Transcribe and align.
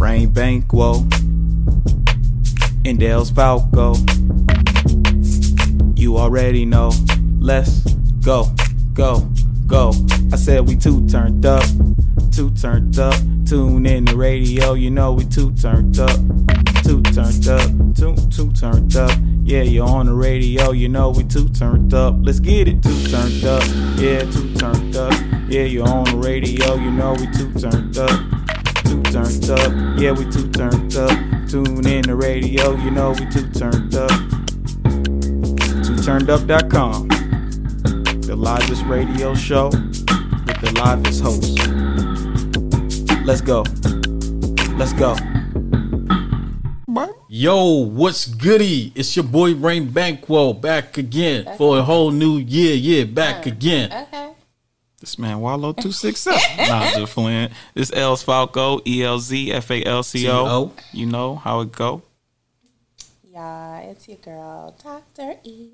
Rain 0.00 0.30
Banquo, 0.30 1.00
and 2.86 2.98
Dale's 2.98 3.30
Falco. 3.30 3.94
You 5.94 6.16
already 6.16 6.64
know. 6.64 6.90
Let's 7.38 7.80
go, 8.24 8.46
go, 8.94 9.30
go. 9.66 9.92
I 10.32 10.36
said 10.36 10.66
we 10.66 10.76
two 10.76 11.06
turned 11.06 11.44
up, 11.44 11.64
two 12.32 12.50
turned 12.52 12.98
up. 12.98 13.14
Tune 13.44 13.84
in 13.84 14.04
the 14.06 14.16
radio, 14.16 14.72
you 14.74 14.90
know 14.90 15.12
we 15.12 15.24
two 15.24 15.52
turned 15.54 15.98
up, 15.98 16.16
two 16.84 17.02
turned 17.02 17.48
up, 17.48 17.68
two 17.94 18.14
two 18.30 18.50
turned 18.52 18.96
up. 18.96 19.10
Yeah, 19.42 19.62
you're 19.62 19.86
on 19.86 20.06
the 20.06 20.14
radio, 20.14 20.70
you 20.70 20.88
know 20.88 21.10
we 21.10 21.24
two 21.24 21.48
turned 21.48 21.92
up. 21.92 22.14
Let's 22.22 22.40
get 22.40 22.68
it, 22.68 22.82
two 22.82 23.02
turned 23.08 23.44
up. 23.44 23.62
Yeah, 23.98 24.20
two 24.30 24.54
turned 24.54 24.96
up. 24.96 25.12
Yeah, 25.48 25.64
you're 25.64 25.88
on 25.88 26.04
the 26.04 26.16
radio, 26.16 26.76
you 26.76 26.90
know 26.90 27.12
we 27.14 27.26
two 27.32 27.52
turned 27.54 27.98
up, 27.98 28.39
two 28.90 29.02
turned 29.04 29.50
up. 29.50 29.72
Yeah, 30.00 30.10
we 30.12 30.24
two 30.30 30.50
turned 30.50 30.96
up. 30.96 31.10
Tune 31.48 31.86
in 31.86 32.02
the 32.02 32.14
radio, 32.16 32.74
you 32.76 32.90
know 32.90 33.10
we 33.12 33.24
two 33.26 33.48
turned 33.50 33.94
up. 33.94 34.10
TwoTurnedUp.com, 35.86 37.08
the 38.22 38.34
livest 38.36 38.84
radio 38.86 39.34
show 39.34 39.68
with 39.68 40.60
the 40.60 40.72
livest 40.82 41.22
host. 41.22 41.58
Let's 43.24 43.40
go. 43.40 43.64
Let's 44.76 44.92
go. 44.92 45.16
Yo, 47.28 47.86
what's 47.86 48.26
goody? 48.26 48.92
It's 48.96 49.14
your 49.14 49.24
boy 49.24 49.54
Rain 49.54 49.90
Banquo 49.90 50.52
back 50.52 50.98
again 50.98 51.46
for 51.56 51.78
a 51.78 51.82
whole 51.82 52.10
new 52.10 52.38
year. 52.38 52.74
Yeah, 52.74 53.04
back 53.04 53.46
again. 53.46 53.92
Okay. 53.92 54.19
This 55.00 55.18
man 55.18 55.40
Wallow 55.40 55.72
267. 55.72 56.38
nah, 56.68 56.90
just 56.92 57.14
playing. 57.14 57.50
This 57.74 57.90
Elz 57.90 58.22
Falco, 58.22 58.80
E 58.86 59.02
L 59.02 59.18
Z 59.18 59.50
F 59.52 59.70
A 59.70 59.82
L 59.84 60.02
C 60.02 60.28
O. 60.28 60.44
C-O. 60.46 60.72
You 60.92 61.06
know 61.06 61.36
how 61.36 61.60
it 61.60 61.72
go. 61.72 62.02
Yeah, 63.24 63.78
it's 63.80 64.06
your 64.08 64.18
girl, 64.18 64.76
Dr. 64.82 65.36
E. 65.42 65.68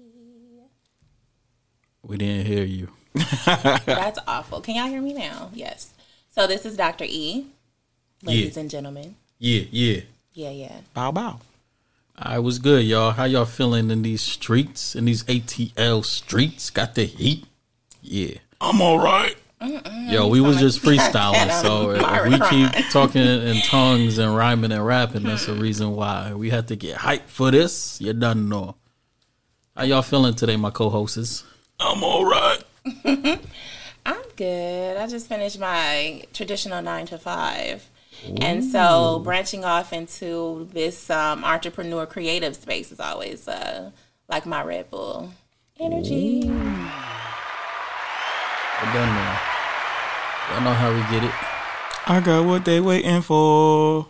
We 2.02 2.16
didn't 2.18 2.46
hear 2.46 2.64
you. 2.64 2.88
That's 3.44 4.20
awful. 4.28 4.60
Can 4.60 4.76
y'all 4.76 4.86
hear 4.86 5.00
me 5.02 5.12
now? 5.12 5.50
Yes. 5.52 5.92
So 6.30 6.46
this 6.46 6.64
is 6.64 6.76
Dr. 6.76 7.04
E. 7.08 7.46
Ladies 8.22 8.54
Yeah. 8.56 8.60
and 8.60 8.70
gentlemen. 8.70 9.16
Yeah, 9.38 9.62
yeah. 9.70 10.00
Yeah, 10.34 10.50
yeah. 10.50 10.76
Bow 10.94 11.10
bow. 11.10 11.40
I 12.16 12.38
was 12.38 12.58
good, 12.58 12.84
y'all. 12.84 13.10
How 13.10 13.24
y'all 13.24 13.44
feeling 13.44 13.90
in 13.90 14.02
these 14.02 14.22
streets, 14.22 14.94
in 14.94 15.04
these 15.06 15.24
ATL 15.24 16.04
streets? 16.04 16.70
Got 16.70 16.94
the 16.94 17.04
heat? 17.04 17.44
Yeah. 18.02 18.38
I'm 18.60 18.80
all 18.80 18.98
right. 18.98 19.36
Yo, 20.08 20.28
we 20.28 20.40
was 20.40 20.58
just 20.58 20.82
freestyling, 20.82 21.50
so 21.62 21.90
if 21.92 22.02
Mara 22.02 22.28
we 22.28 22.38
keep 22.50 22.90
talking 22.90 23.22
in 23.22 23.56
tongues 23.62 24.18
and 24.18 24.36
rhyming 24.36 24.70
and 24.70 24.84
rapping, 24.84 25.22
that's 25.22 25.46
the 25.46 25.54
reason 25.54 25.96
why 25.96 26.34
we 26.34 26.50
had 26.50 26.68
to 26.68 26.76
get 26.76 26.98
hyped 26.98 27.28
for 27.28 27.50
this. 27.50 28.00
You 28.00 28.12
done 28.12 28.48
know. 28.48 28.76
How 29.76 29.84
y'all 29.84 30.02
feeling 30.02 30.34
today, 30.34 30.56
my 30.56 30.70
co-hosts? 30.70 31.44
I'm 31.80 32.02
all 32.02 32.24
right. 32.24 32.62
I'm 34.06 34.22
good. 34.36 34.96
I 34.96 35.06
just 35.06 35.28
finished 35.28 35.58
my 35.58 36.22
traditional 36.32 36.82
nine 36.82 37.06
to 37.06 37.18
five. 37.18 37.88
And 38.40 38.64
so 38.64 39.20
branching 39.22 39.64
off 39.64 39.92
into 39.92 40.68
this 40.72 41.10
um, 41.10 41.44
entrepreneur 41.44 42.06
creative 42.06 42.56
space 42.56 42.90
is 42.92 43.00
always 43.00 43.46
uh, 43.46 43.90
like 44.28 44.46
my 44.46 44.62
Red 44.62 44.90
Bull 44.90 45.32
energy. 45.78 46.50
We 48.80 48.92
done 48.92 49.08
now. 49.08 49.40
Y'all 50.50 50.60
know 50.60 50.74
how 50.74 50.92
we 50.92 51.00
get 51.10 51.24
it. 51.24 51.32
I 52.06 52.20
got 52.20 52.44
what 52.44 52.64
they 52.64 52.78
waiting 52.80 53.22
for. 53.22 54.06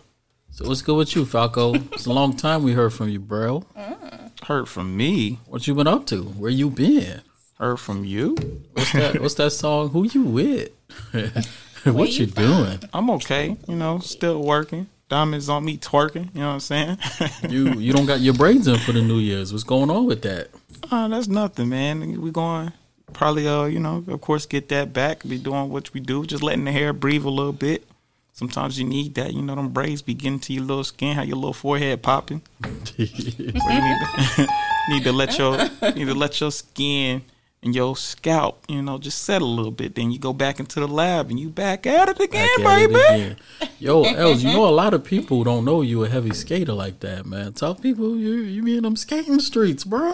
So 0.51 0.67
what's 0.67 0.81
good 0.81 0.97
with 0.97 1.15
you, 1.15 1.25
Falco? 1.25 1.73
It's 1.75 2.05
a 2.05 2.11
long 2.13 2.35
time 2.35 2.63
we 2.63 2.73
heard 2.73 2.93
from 2.93 3.09
you, 3.09 3.19
bro. 3.19 3.63
Mm. 3.77 4.43
Heard 4.43 4.67
from 4.67 4.95
me. 4.97 5.39
What 5.45 5.67
you 5.67 5.73
been 5.73 5.87
up 5.87 6.05
to? 6.07 6.21
Where 6.23 6.51
you 6.51 6.69
been? 6.69 7.21
Heard 7.59 7.77
from 7.77 8.03
you. 8.03 8.35
What's 8.73 8.91
that? 8.91 9.21
What's 9.21 9.35
that 9.35 9.51
song? 9.51 9.89
Who 9.89 10.03
you 10.03 10.23
with? 10.23 10.69
what 11.83 12.11
you 12.11 12.25
you 12.25 12.31
doing? 12.31 12.79
I'm 12.93 13.09
okay. 13.11 13.55
You 13.67 13.75
know, 13.75 13.99
still 13.99 14.43
working. 14.43 14.87
Diamonds 15.09 15.47
on 15.47 15.63
me 15.63 15.77
twerking. 15.77 16.33
You 16.35 16.41
know 16.41 16.47
what 16.47 16.53
I'm 16.53 16.59
saying? 16.59 16.97
You 17.49 17.73
you 17.79 17.93
don't 17.93 18.05
got 18.05 18.19
your 18.19 18.33
braids 18.33 18.67
in 18.67 18.77
for 18.79 18.91
the 18.91 19.01
New 19.01 19.19
Year's. 19.19 19.53
What's 19.53 19.63
going 19.63 19.89
on 19.89 20.05
with 20.05 20.23
that? 20.23 20.49
oh, 20.91 21.07
that's 21.07 21.27
nothing, 21.27 21.69
man. 21.69 22.21
We 22.21 22.31
going 22.31 22.73
probably, 23.13 23.47
uh, 23.47 23.65
you 23.65 23.79
know, 23.79 24.03
of 24.07 24.21
course, 24.21 24.45
get 24.45 24.69
that 24.69 24.93
back. 24.93 25.23
Be 25.27 25.37
doing 25.37 25.69
what 25.69 25.93
we 25.93 25.99
do, 25.99 26.25
just 26.25 26.43
letting 26.43 26.65
the 26.65 26.71
hair 26.71 26.93
breathe 26.93 27.25
a 27.25 27.29
little 27.29 27.53
bit. 27.53 27.87
Sometimes 28.33 28.77
you 28.77 28.85
need 28.85 29.15
that. 29.15 29.33
You 29.33 29.41
know, 29.41 29.55
them 29.55 29.69
braids 29.69 30.01
be 30.03 30.13
getting 30.13 30.39
to 30.41 30.53
your 30.53 30.63
little 30.63 30.83
skin, 30.83 31.15
how 31.15 31.23
your 31.23 31.37
little 31.37 31.53
forehead 31.53 32.01
popping. 32.03 32.41
So 32.97 33.03
you 33.03 33.81
need 33.81 33.97
to, 33.99 34.47
need 34.89 35.03
to 35.03 35.11
let 35.11 35.37
your 35.37 35.57
need 35.95 36.05
to 36.05 36.13
let 36.15 36.39
your 36.39 36.51
skin 36.51 37.23
and 37.63 37.75
your 37.75 37.95
scalp, 37.97 38.63
you 38.69 38.81
know, 38.81 38.97
just 38.99 39.23
settle 39.23 39.47
a 39.47 39.55
little 39.55 39.71
bit. 39.71 39.95
Then 39.95 40.11
you 40.11 40.19
go 40.19 40.31
back 40.33 40.59
into 40.59 40.79
the 40.79 40.87
lab 40.87 41.29
and 41.31 41.39
you 41.39 41.49
back 41.49 41.85
at 41.87 42.07
it 42.09 42.19
again, 42.19 42.47
Back 42.59 42.67
at 42.67 42.81
it 42.81 42.93
baby. 42.93 43.23
again. 43.23 43.35
Yo, 43.79 44.03
Elz, 44.03 44.43
you 44.43 44.53
know 44.53 44.67
a 44.67 44.69
lot 44.69 44.93
of 44.93 45.03
people 45.03 45.43
don't 45.43 45.65
know 45.65 45.81
you 45.81 46.03
a 46.03 46.09
heavy 46.09 46.33
skater 46.33 46.73
like 46.73 46.99
that, 47.01 47.25
man. 47.25 47.53
Tell 47.53 47.73
people 47.75 48.15
you 48.17 48.33
you 48.35 48.61
be 48.63 48.77
in 48.77 48.83
them 48.83 48.95
skating 48.95 49.39
streets, 49.39 49.83
bro. 49.83 50.13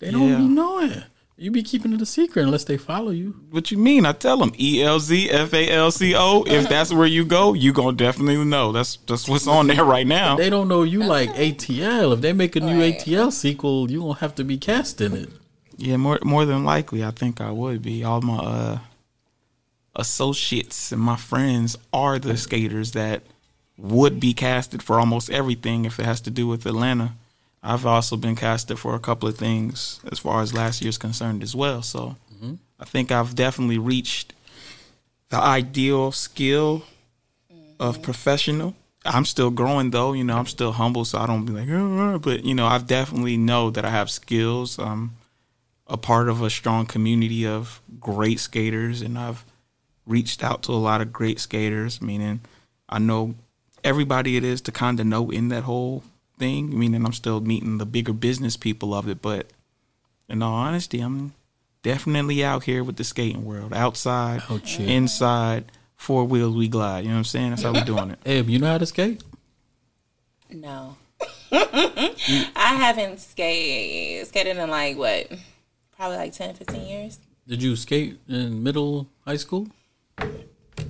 They 0.00 0.10
don't 0.10 0.28
Yeah. 0.28 0.38
be 0.38 0.48
knowing. 0.48 1.02
You 1.38 1.50
be 1.50 1.62
keeping 1.62 1.92
it 1.92 2.00
a 2.00 2.06
secret 2.06 2.44
unless 2.44 2.64
they 2.64 2.78
follow 2.78 3.10
you. 3.10 3.34
What 3.50 3.70
you 3.70 3.76
mean? 3.76 4.06
I 4.06 4.12
tell 4.12 4.38
them 4.38 4.52
E 4.58 4.82
L 4.82 4.98
Z 4.98 5.28
F 5.30 5.52
A 5.52 5.70
L 5.70 5.90
C 5.90 6.14
O. 6.16 6.44
If 6.46 6.66
that's 6.70 6.94
where 6.94 7.06
you 7.06 7.26
go, 7.26 7.52
you 7.52 7.74
gonna 7.74 7.94
definitely 7.96 8.42
know. 8.42 8.72
That's 8.72 8.96
that's 9.06 9.28
what's 9.28 9.46
on 9.46 9.66
there 9.66 9.84
right 9.84 10.06
now. 10.06 10.36
They 10.36 10.48
don't 10.48 10.66
know 10.66 10.82
you 10.82 11.02
like 11.04 11.34
ATL. 11.34 12.14
If 12.14 12.22
they 12.22 12.32
make 12.32 12.56
a 12.56 12.60
new 12.60 12.80
Right. 12.80 12.98
ATL 12.98 13.30
sequel, 13.30 13.90
you 13.90 14.00
gonna 14.00 14.14
have 14.14 14.34
to 14.36 14.44
be 14.44 14.56
cast 14.56 15.00
in 15.02 15.14
it. 15.14 15.28
Yeah, 15.76 15.98
more 15.98 16.18
more 16.24 16.46
than 16.46 16.64
likely, 16.64 17.04
I 17.04 17.10
think 17.10 17.38
I 17.42 17.50
would 17.50 17.82
be. 17.82 18.02
All 18.02 18.22
my 18.22 18.38
uh, 18.38 18.78
associates 19.94 20.90
and 20.90 21.00
my 21.02 21.16
friends 21.16 21.76
are 21.92 22.18
the 22.18 22.38
skaters 22.38 22.92
that 22.92 23.22
would 23.76 24.18
be 24.18 24.32
casted 24.32 24.82
for 24.82 24.98
almost 24.98 25.28
everything 25.30 25.84
if 25.84 25.98
it 26.00 26.06
has 26.06 26.22
to 26.22 26.30
do 26.30 26.46
with 26.46 26.64
Atlanta. 26.64 27.12
I've 27.66 27.84
also 27.84 28.16
been 28.16 28.36
casted 28.36 28.78
for 28.78 28.94
a 28.94 29.00
couple 29.00 29.28
of 29.28 29.36
things 29.36 29.98
as 30.12 30.20
far 30.20 30.40
as 30.40 30.54
last 30.54 30.82
year's 30.82 30.98
concerned 30.98 31.42
as 31.42 31.54
well. 31.54 31.82
So 31.82 32.14
I 32.78 32.84
think 32.84 33.10
I've 33.10 33.34
definitely 33.34 33.78
reached 33.78 34.34
the 35.30 35.38
ideal 35.38 36.12
skill 36.12 36.84
of 37.80 38.02
professional. 38.02 38.76
I'm 39.04 39.24
still 39.24 39.50
growing 39.50 39.90
though, 39.90 40.12
you 40.12 40.22
know, 40.22 40.36
I'm 40.36 40.46
still 40.46 40.72
humble, 40.72 41.04
so 41.04 41.18
I 41.18 41.26
don't 41.26 41.44
be 41.44 41.52
like, 41.52 41.68
"Uh," 41.68 42.18
but 42.18 42.44
you 42.44 42.54
know, 42.54 42.66
I've 42.66 42.86
definitely 42.86 43.36
know 43.36 43.70
that 43.70 43.84
I 43.84 43.90
have 43.90 44.10
skills. 44.10 44.78
I'm 44.78 45.16
a 45.88 45.96
part 45.96 46.28
of 46.28 46.42
a 46.42 46.50
strong 46.50 46.86
community 46.86 47.46
of 47.46 47.80
great 48.00 48.38
skaters 48.40 49.02
and 49.02 49.18
I've 49.18 49.44
reached 50.06 50.44
out 50.44 50.62
to 50.64 50.72
a 50.72 50.74
lot 50.88 51.00
of 51.00 51.12
great 51.12 51.40
skaters, 51.40 52.00
meaning 52.00 52.40
I 52.88 52.98
know 52.98 53.34
everybody 53.82 54.36
it 54.36 54.44
is 54.44 54.60
to 54.62 54.72
kind 54.72 55.00
of 55.00 55.06
know 55.06 55.30
in 55.30 55.48
that 55.48 55.64
whole 55.64 56.04
thing, 56.38 56.78
meaning 56.78 57.04
I'm 57.04 57.12
still 57.12 57.40
meeting 57.40 57.78
the 57.78 57.86
bigger 57.86 58.12
business 58.12 58.56
people 58.56 58.94
of 58.94 59.08
it, 59.08 59.22
but 59.22 59.46
in 60.28 60.42
all 60.42 60.54
honesty, 60.54 61.00
I'm 61.00 61.34
definitely 61.82 62.44
out 62.44 62.64
here 62.64 62.82
with 62.82 62.96
the 62.96 63.04
skating 63.04 63.44
world, 63.44 63.72
outside, 63.72 64.42
oh, 64.50 64.56
Out 64.56 64.66
here. 64.66 64.88
inside, 64.88 65.64
four 65.96 66.24
wheels 66.24 66.54
we 66.56 66.68
glide, 66.68 67.04
you 67.04 67.08
know 67.08 67.14
what 67.14 67.18
I'm 67.18 67.24
saying? 67.24 67.50
That's 67.50 67.62
how 67.62 67.72
we 67.72 67.80
doing 67.82 68.10
it. 68.10 68.18
Eb, 68.26 68.48
you 68.48 68.58
know 68.58 68.66
how 68.66 68.78
to 68.78 68.86
skate? 68.86 69.22
No. 70.50 70.96
I 71.52 72.74
haven't 72.78 73.20
skated 73.20 74.26
skated 74.26 74.56
in 74.58 74.70
like 74.70 74.96
what? 74.96 75.30
Probably 75.96 76.16
like 76.18 76.32
10, 76.32 76.54
15 76.54 76.86
years. 76.86 77.18
Did 77.48 77.62
you 77.62 77.74
skate 77.76 78.18
in 78.28 78.62
middle 78.62 79.08
high 79.24 79.36
school? 79.36 79.68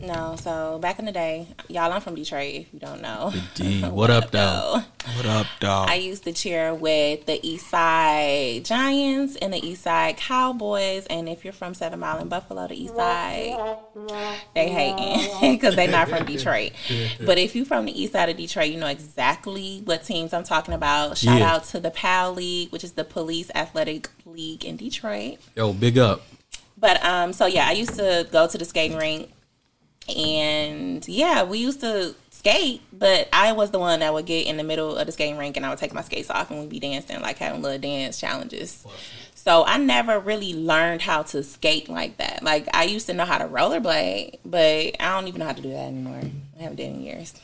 No, 0.01 0.37
so 0.37 0.79
back 0.81 0.99
in 0.99 1.05
the 1.05 1.13
day, 1.13 1.49
y'all, 1.69 1.93
I'm 1.93 2.01
from 2.01 2.15
Detroit. 2.15 2.55
If 2.55 2.73
you 2.75 2.79
don't 2.81 3.01
know, 3.01 3.33
D, 3.55 3.83
what 3.85 4.11
up, 4.11 4.31
though? 4.31 4.81
What 5.17 5.27
up, 5.27 5.47
dog? 5.61 5.89
I 5.89 5.95
used 5.95 6.25
to 6.25 6.33
cheer 6.33 6.75
with 6.75 7.27
the 7.27 7.45
East 7.47 7.69
Side 7.71 8.65
Giants 8.65 9.37
and 9.37 9.53
the 9.53 9.65
East 9.67 9.83
Side 9.83 10.17
Cowboys. 10.17 11.07
And 11.07 11.29
if 11.29 11.45
you're 11.45 11.53
from 11.53 11.75
Seven 11.75 12.01
Mile 12.01 12.19
and 12.19 12.29
Buffalo, 12.31 12.67
the 12.69 12.75
East 12.75 12.95
Side, 12.97 13.77
they 14.55 14.69
hating 14.69 15.41
because 15.57 15.77
they're 15.77 15.89
not 15.89 16.09
from 16.09 16.25
Detroit. 16.27 16.73
But 17.25 17.39
if 17.39 17.55
you're 17.57 17.65
from 17.67 17.87
the 17.87 18.01
East 18.01 18.13
Side 18.13 18.29
of 18.29 18.37
Detroit, 18.37 18.71
you 18.71 18.79
know 18.79 18.87
exactly 18.89 19.83
what 19.85 20.05
teams 20.05 20.33
I'm 20.33 20.45
talking 20.45 20.75
about. 20.75 21.17
Shout 21.19 21.39
Yeah. 21.39 21.55
out 21.55 21.65
to 21.67 21.81
the 21.81 21.91
PAL 21.91 22.35
League, 22.35 22.71
which 22.71 22.85
is 22.85 22.93
the 22.93 23.05
Police 23.05 23.51
Athletic 23.55 24.09
League 24.25 24.65
in 24.65 24.77
Detroit. 24.77 25.39
Yo, 25.55 25.73
big 25.73 25.99
up. 25.99 26.23
But 26.79 27.03
um, 27.05 27.33
so 27.33 27.47
yeah, 27.47 27.67
I 27.67 27.73
used 27.73 27.95
to 27.95 28.29
go 28.31 28.47
to 28.47 28.59
the 28.59 28.65
skating 28.67 28.99
rink, 28.99 29.31
and 30.15 31.07
yeah, 31.09 31.43
we 31.43 31.59
used 31.59 31.81
to 31.81 32.15
skate. 32.31 32.83
But 32.93 33.29
I 33.33 33.53
was 33.53 33.71
the 33.71 33.79
one 33.79 34.01
that 34.01 34.13
would 34.13 34.27
get 34.27 34.47
in 34.47 34.57
the 34.57 34.65
middle 34.65 34.97
of 34.97 35.07
the 35.07 35.13
skating 35.13 35.37
rink, 35.37 35.57
and 35.57 35.67
I 35.67 35.71
would 35.71 35.79
take 35.79 35.93
my 35.93 36.03
skates 36.03 36.31
off, 36.31 36.51
and 36.51 36.61
we'd 36.61 36.69
be 36.69 36.81
dancing, 36.81 37.21
like 37.21 37.39
having 37.39 37.63
little 37.63 37.79
dance 37.79 38.21
challenges. 38.21 38.87
So 39.35 39.65
I 39.65 39.79
never 39.79 40.19
really 40.19 40.55
learned 40.55 41.03
how 41.03 41.23
to 41.23 41.43
skate 41.43 41.89
like 41.89 42.17
that. 42.17 42.43
Like 42.43 42.69
I 42.75 42.85
used 42.85 43.07
to 43.07 43.15
know 43.15 43.25
how 43.25 43.39
to 43.39 43.47
rollerblade, 43.47 44.39
but 44.45 44.97
I 45.01 45.15
don't 45.15 45.29
even 45.29 45.39
know 45.41 45.47
how 45.47 45.53
to 45.53 45.63
do 45.63 45.71
that 45.71 45.87
anymore. 45.87 46.21
I 46.59 46.63
haven't 46.63 46.77
done 46.77 46.87
it 46.87 46.95
in 46.95 47.03
years. 47.03 47.35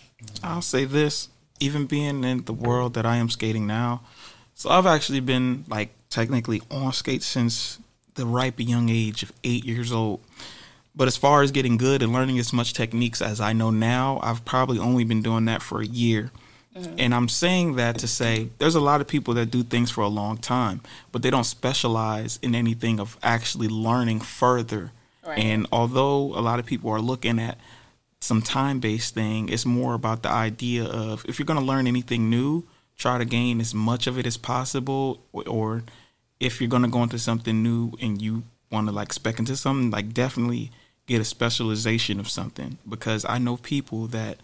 I'll 0.42 0.62
say 0.62 0.84
this, 0.84 1.28
even 1.60 1.86
being 1.86 2.24
in 2.24 2.44
the 2.44 2.52
world 2.52 2.94
that 2.94 3.06
I 3.06 3.16
am 3.16 3.28
skating 3.28 3.66
now, 3.66 4.02
so 4.54 4.70
I've 4.70 4.86
actually 4.86 5.20
been 5.20 5.64
like 5.68 5.90
technically 6.10 6.62
on 6.70 6.92
skates 6.92 7.26
since 7.26 7.78
the 8.14 8.26
ripe 8.26 8.60
young 8.60 8.88
age 8.88 9.22
of 9.22 9.32
eight 9.42 9.64
years 9.64 9.92
old. 9.92 10.20
But 10.94 11.08
as 11.08 11.16
far 11.16 11.42
as 11.42 11.50
getting 11.50 11.78
good 11.78 12.02
and 12.02 12.12
learning 12.12 12.38
as 12.38 12.52
much 12.52 12.74
techniques 12.74 13.22
as 13.22 13.40
I 13.40 13.52
know 13.52 13.70
now, 13.70 14.20
I've 14.22 14.44
probably 14.44 14.78
only 14.78 15.04
been 15.04 15.22
doing 15.22 15.46
that 15.46 15.62
for 15.62 15.80
a 15.80 15.86
year. 15.86 16.30
Mm-hmm. 16.76 16.94
And 16.98 17.14
I'm 17.14 17.28
saying 17.28 17.76
that 17.76 17.98
to 17.98 18.08
say 18.08 18.48
there's 18.58 18.74
a 18.74 18.80
lot 18.80 19.00
of 19.00 19.08
people 19.08 19.34
that 19.34 19.50
do 19.50 19.62
things 19.62 19.90
for 19.90 20.02
a 20.02 20.08
long 20.08 20.38
time, 20.38 20.80
but 21.10 21.22
they 21.22 21.30
don't 21.30 21.44
specialize 21.44 22.38
in 22.42 22.54
anything 22.54 22.98
of 22.98 23.18
actually 23.22 23.68
learning 23.68 24.20
further. 24.20 24.92
Right. 25.26 25.38
And 25.38 25.66
although 25.70 26.18
a 26.18 26.40
lot 26.40 26.58
of 26.58 26.66
people 26.66 26.90
are 26.90 27.00
looking 27.00 27.38
at 27.38 27.58
some 28.20 28.40
time 28.40 28.80
based 28.80 29.14
thing, 29.14 29.48
it's 29.48 29.66
more 29.66 29.94
about 29.94 30.22
the 30.22 30.30
idea 30.30 30.84
of 30.84 31.24
if 31.26 31.38
you're 31.38 31.46
going 31.46 31.58
to 31.58 31.64
learn 31.64 31.86
anything 31.86 32.30
new, 32.30 32.64
try 32.96 33.18
to 33.18 33.24
gain 33.24 33.60
as 33.60 33.74
much 33.74 34.06
of 34.06 34.18
it 34.18 34.26
as 34.26 34.36
possible. 34.36 35.22
Or, 35.32 35.48
or 35.48 35.84
if 36.40 36.60
you're 36.60 36.70
going 36.70 36.82
to 36.82 36.88
go 36.88 37.02
into 37.02 37.18
something 37.18 37.62
new 37.62 37.92
and 38.00 38.20
you 38.20 38.44
want 38.70 38.88
to 38.88 38.92
like 38.92 39.12
spec 39.12 39.38
into 39.38 39.56
something, 39.56 39.90
like 39.90 40.14
definitely 40.14 40.70
get 41.06 41.20
a 41.20 41.24
specialization 41.24 42.20
of 42.20 42.28
something. 42.28 42.78
Because 42.88 43.24
I 43.24 43.38
know 43.38 43.56
people 43.56 44.06
that 44.08 44.38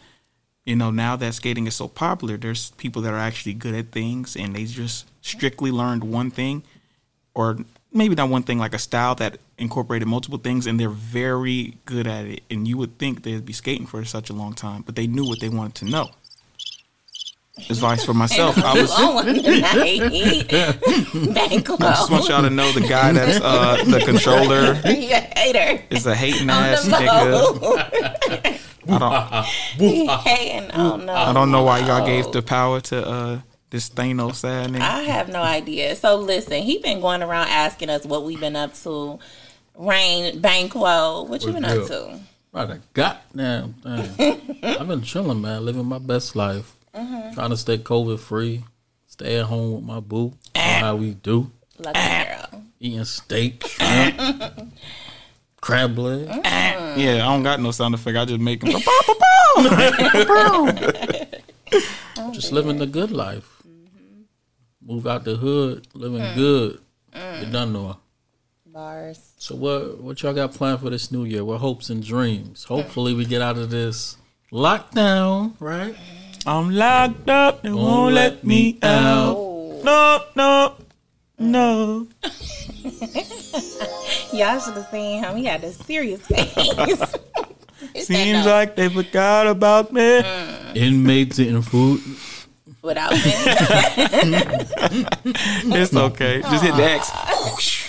you 0.64 0.76
know 0.76 0.90
now 0.90 1.16
that 1.16 1.34
skating 1.34 1.66
is 1.66 1.75
so 1.75 1.88
popular 1.88 2.37
there's 2.37 2.72
people 2.72 3.00
that 3.02 3.14
are 3.14 3.19
actually 3.19 3.55
good 3.55 3.75
at 3.75 3.90
things 3.90 4.37
and 4.37 4.55
they 4.55 4.64
just 4.64 5.06
strictly 5.22 5.70
learned 5.70 6.05
one 6.05 6.31
thing 6.31 6.62
or 7.34 7.56
maybe 7.90 8.14
not 8.14 8.28
one 8.28 8.43
thing 8.43 8.58
like 8.58 8.75
a 8.75 8.78
style 8.78 9.14
that 9.14 9.38
incorporated 9.56 10.06
multiple 10.06 10.38
things 10.38 10.66
and 10.66 10.78
they're 10.78 10.90
very 10.90 11.75
good 11.87 12.06
at 12.06 12.26
it. 12.26 12.43
And 12.50 12.69
you 12.69 12.76
would 12.76 12.99
think 12.99 13.22
they'd 13.22 13.46
be 13.46 13.54
skating 13.54 13.87
for 13.87 14.04
such 14.04 14.28
a 14.28 14.34
long 14.34 14.52
time 14.52 14.82
but 14.82 14.94
they 14.94 15.06
knew 15.06 15.25
what 15.25 15.40
they 15.40 15.49
wanted 15.49 15.75
to 15.76 15.84
know 15.87 16.11
advice 17.70 18.05
for 18.05 18.14
myself 18.14 18.56
i 18.58 18.72
was 18.81 18.90
on 18.99 19.25
tonight. 19.26 20.49
Bank 21.34 21.70
I 21.70 21.76
just 21.94 22.10
want 22.10 22.28
y'all 22.28 22.43
to 22.43 22.50
know 22.50 22.70
the 22.72 22.87
guy 22.88 23.12
that's 23.12 23.40
uh, 23.43 23.82
the 23.84 24.00
controller 24.05 24.75
You 24.90 25.14
a 25.14 25.20
hater. 25.38 25.82
is 25.90 26.06
a 26.06 26.14
hating 26.14 26.49
On 26.50 26.62
ass 26.62 26.84
the 26.84 26.90
nigga. 26.90 28.60
I 28.90 28.99
don't, 28.99 29.46
He 29.93 30.06
hating. 30.06 30.70
Oh 30.72 30.96
no. 30.96 31.12
I 31.12 31.32
don't 31.32 31.50
know 31.50 31.62
why 31.62 31.81
y'all 31.81 32.06
gave 32.06 32.31
the 32.32 32.40
power 32.43 32.81
to 32.82 33.06
uh, 33.06 33.40
this 33.70 33.90
Thanos 33.90 34.44
ass 34.44 34.69
nigga. 34.69 34.81
I 34.81 35.02
have 35.02 35.28
no 35.28 35.43
idea. 35.43 35.94
So 35.96 36.16
listen, 36.16 36.62
he 36.62 36.78
been 36.78 37.00
going 37.00 37.22
around 37.22 37.49
asking 37.49 37.90
us 37.90 38.04
what 38.06 38.25
we've 38.25 38.40
been 38.40 38.56
up 38.56 38.75
to. 38.84 39.19
Rain 39.76 40.40
Banquo, 40.40 41.22
what 41.25 41.43
you 41.43 41.52
What's 41.52 41.61
been 41.61 41.64
up 41.64 41.87
to? 41.88 42.19
Right, 42.52 42.70
a 42.70 42.81
goddamn 42.94 43.75
thing. 43.75 44.58
I've 44.62 44.88
been 44.88 45.02
chilling, 45.02 45.40
man, 45.40 45.64
living 45.64 45.84
my 45.84 45.99
best 45.99 46.34
life. 46.34 46.75
Mm-hmm. 46.94 47.35
Trying 47.35 47.50
to 47.50 47.56
stay 47.56 47.79
COVID 47.79 48.19
free. 48.19 48.64
Stay 49.06 49.38
at 49.38 49.46
home 49.46 49.75
with 49.75 49.85
my 49.85 50.00
boo. 50.00 50.35
Ah. 50.55 50.58
Know 50.58 50.87
how 50.87 50.96
we 50.96 51.14
do. 51.14 51.50
Lucky 51.79 51.99
ah. 51.99 52.46
girl. 52.50 52.62
Eating 52.81 53.05
steak, 53.05 53.67
shrimp, 53.79 54.19
crab 55.61 55.99
leg. 55.99 56.29
Mm-hmm. 56.29 56.40
Ah. 56.44 56.94
Yeah, 56.96 57.26
I 57.26 57.32
don't 57.32 57.43
got 57.43 57.61
no 57.61 57.70
sound 57.70 57.94
effect. 57.94 58.17
I 58.17 58.25
just 58.25 58.40
make 58.40 58.61
them 58.61 58.73
go 58.73 58.81
pow, 58.81 59.00
pow, 59.06 59.14
pow. 60.25 60.73
Just 62.32 62.52
living 62.52 62.79
the 62.79 62.87
good 62.87 63.11
life. 63.11 63.62
Mm-hmm. 63.67 64.23
Move 64.87 65.06
out 65.06 65.25
the 65.25 65.37
hood, 65.37 65.87
living 65.94 66.20
Mm. 66.20 66.35
good. 66.35 66.81
You 67.14 67.46
mm. 67.46 67.52
done 67.52 67.73
know. 67.73 67.96
Bars. 68.67 69.32
So 69.38 69.55
what 69.56 70.00
what 70.00 70.23
y'all 70.23 70.35
got 70.35 70.52
planned 70.52 70.81
for 70.81 70.90
this 70.90 71.11
new 71.11 71.25
year? 71.25 71.44
What 71.44 71.58
hopes 71.58 71.90
and 71.90 72.05
dreams? 72.05 72.64
Hopefully 72.64 73.14
we 73.14 73.25
get 73.25 73.43
out 73.43 73.56
of 73.58 73.70
this 73.70 74.17
lockdown, 74.52 75.55
right? 75.58 75.94
Mm-hmm. 75.94 76.27
I'm 76.48 76.70
locked 76.70 77.28
up. 77.28 77.62
They 77.62 77.70
won't 77.70 78.14
let 78.14 78.42
me 78.42 78.78
out. 78.82 79.36
Oh, 79.36 79.80
No, 79.84 80.24
no, 80.34 80.74
no. 81.38 82.06
y'all 84.32 84.58
should 84.58 84.74
have 84.74 84.88
seen 84.90 85.22
him. 85.22 85.36
He 85.36 85.44
had 85.44 85.62
a 85.62 85.72
serious 85.72 86.20
face. 86.26 87.14
He 87.94 88.00
Seems 88.00 88.46
like 88.46 88.76
they 88.76 88.88
forgot 88.88 89.46
about 89.46 89.92
me. 89.92 90.22
Inmates 90.74 91.38
eating 91.38 91.60
food. 91.62 92.00
Without 92.82 93.12
me. 93.12 93.19
It's 95.70 95.94
okay. 95.94 96.40
Just 96.42 96.64
hit 96.64 96.75
the 96.76 96.82
X. 96.84 97.10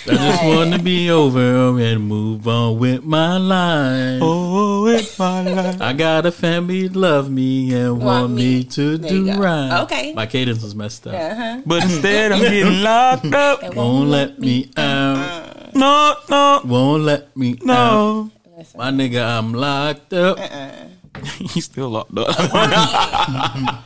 I 0.06 0.14
just 0.14 0.44
want 0.44 0.72
to 0.72 0.78
be 0.82 1.10
over 1.10 1.78
and 1.80 2.02
move 2.06 2.46
on 2.48 2.78
with 2.78 3.04
my 3.04 3.36
life. 3.36 4.20
Oh, 4.22 4.86
it's 4.86 5.18
my 5.18 5.42
life. 5.42 5.80
I 5.80 5.92
got 5.92 6.26
a 6.26 6.32
family 6.32 6.88
love 6.88 7.30
me 7.30 7.72
and 7.74 8.02
want, 8.02 8.32
me, 8.32 8.58
me. 8.58 8.64
to 8.64 8.96
There 8.98 9.10
do 9.10 9.32
right. 9.40 9.82
Okay. 9.82 10.12
My 10.14 10.26
cadence 10.26 10.62
was 10.62 10.74
messed 10.74 11.06
up. 11.06 11.14
uh-huh. 11.14 11.62
But 11.66 11.84
instead, 11.84 12.32
I'm 12.32 12.40
getting 12.40 12.82
locked 12.82 13.32
up. 13.34 13.74
Won't 13.74 14.08
let 14.08 14.38
me 14.38 14.70
out. 14.76 15.74
No, 15.74 16.14
no, 16.28 16.60
Won't 16.64 17.02
let 17.04 17.36
me 17.36 17.52
out. 17.60 17.64
no. 17.64 18.30
Listen, 18.58 18.78
My 18.78 18.90
nigga, 18.90 19.24
I'm 19.38 19.52
locked 19.54 20.12
up. 20.12 20.38
He's 21.52 21.64
still 21.66 21.88
locked 21.90 22.16
up. 22.16 22.28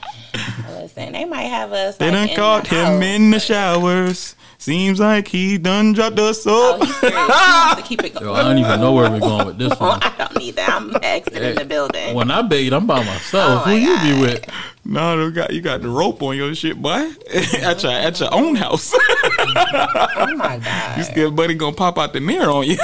listen, 0.97 1.13
they 1.13 1.25
might 1.25 1.43
have 1.45 1.73
us. 1.73 1.97
They 1.97 2.07
like, 2.11 2.15
done 2.15 2.29
in 2.31 2.37
caught 2.37 2.65
the 2.65 2.69
him 2.77 2.85
house. 2.87 3.03
in 3.05 3.31
the 3.31 3.41
showers. 3.41 4.37
Seems 4.57 4.99
like 4.99 5.29
he 5.29 5.59
done 5.59 5.93
dropped 5.93 6.17
the 6.17 6.23
Oh, 6.29 6.33
soap. 6.33 6.85
he's 6.85 6.97
serious. 6.97 7.19
He 7.19 7.23
wants 7.29 7.83
to 7.83 7.83
keep 7.89 8.03
it 8.05 8.19
Yo. 8.19 8.33
I 8.33 8.43
don't 8.43 8.57
even 8.57 8.81
know 8.81 8.93
where 8.95 9.11
we're 9.11 9.21
going 9.21 9.47
with 9.47 9.59
this 9.59 9.79
one. 9.79 10.01
I 10.03 10.15
don't 10.17 10.39
need 10.39 10.57
that. 10.57 10.71
I'm 10.71 10.97
exiting 11.03 11.57
the 11.57 11.67
building. 11.67 12.15
When 12.15 12.31
I 12.31 12.41
bathe, 12.41 12.73
I'm 12.73 12.87
by 12.87 13.05
myself. 13.05 13.63
Oh 13.67 13.71
Who 13.71 13.73
my 13.73 13.77
you 13.77 14.15
be 14.15 14.21
with? 14.23 14.49
No, 14.87 15.23
you 15.23 15.31
got 15.33 15.53
you 15.53 15.61
got 15.61 15.83
the 15.83 15.89
rope 15.89 16.23
on 16.23 16.37
your 16.37 16.55
shit, 16.55 16.81
boy. 16.81 17.11
at 17.63 17.83
your 17.83 17.93
at 17.93 18.19
your 18.21 18.33
own 18.33 18.55
house. 18.55 18.95
Oh 20.17 20.35
my 20.37 20.59
god. 20.59 20.99
you 20.99 21.05
scared 21.05 21.37
buddy 21.37 21.55
gonna 21.55 21.77
pop 21.77 21.99
out 21.99 22.13
the 22.13 22.21
mirror 22.21 22.51
on 22.51 22.65
you. 22.67 22.79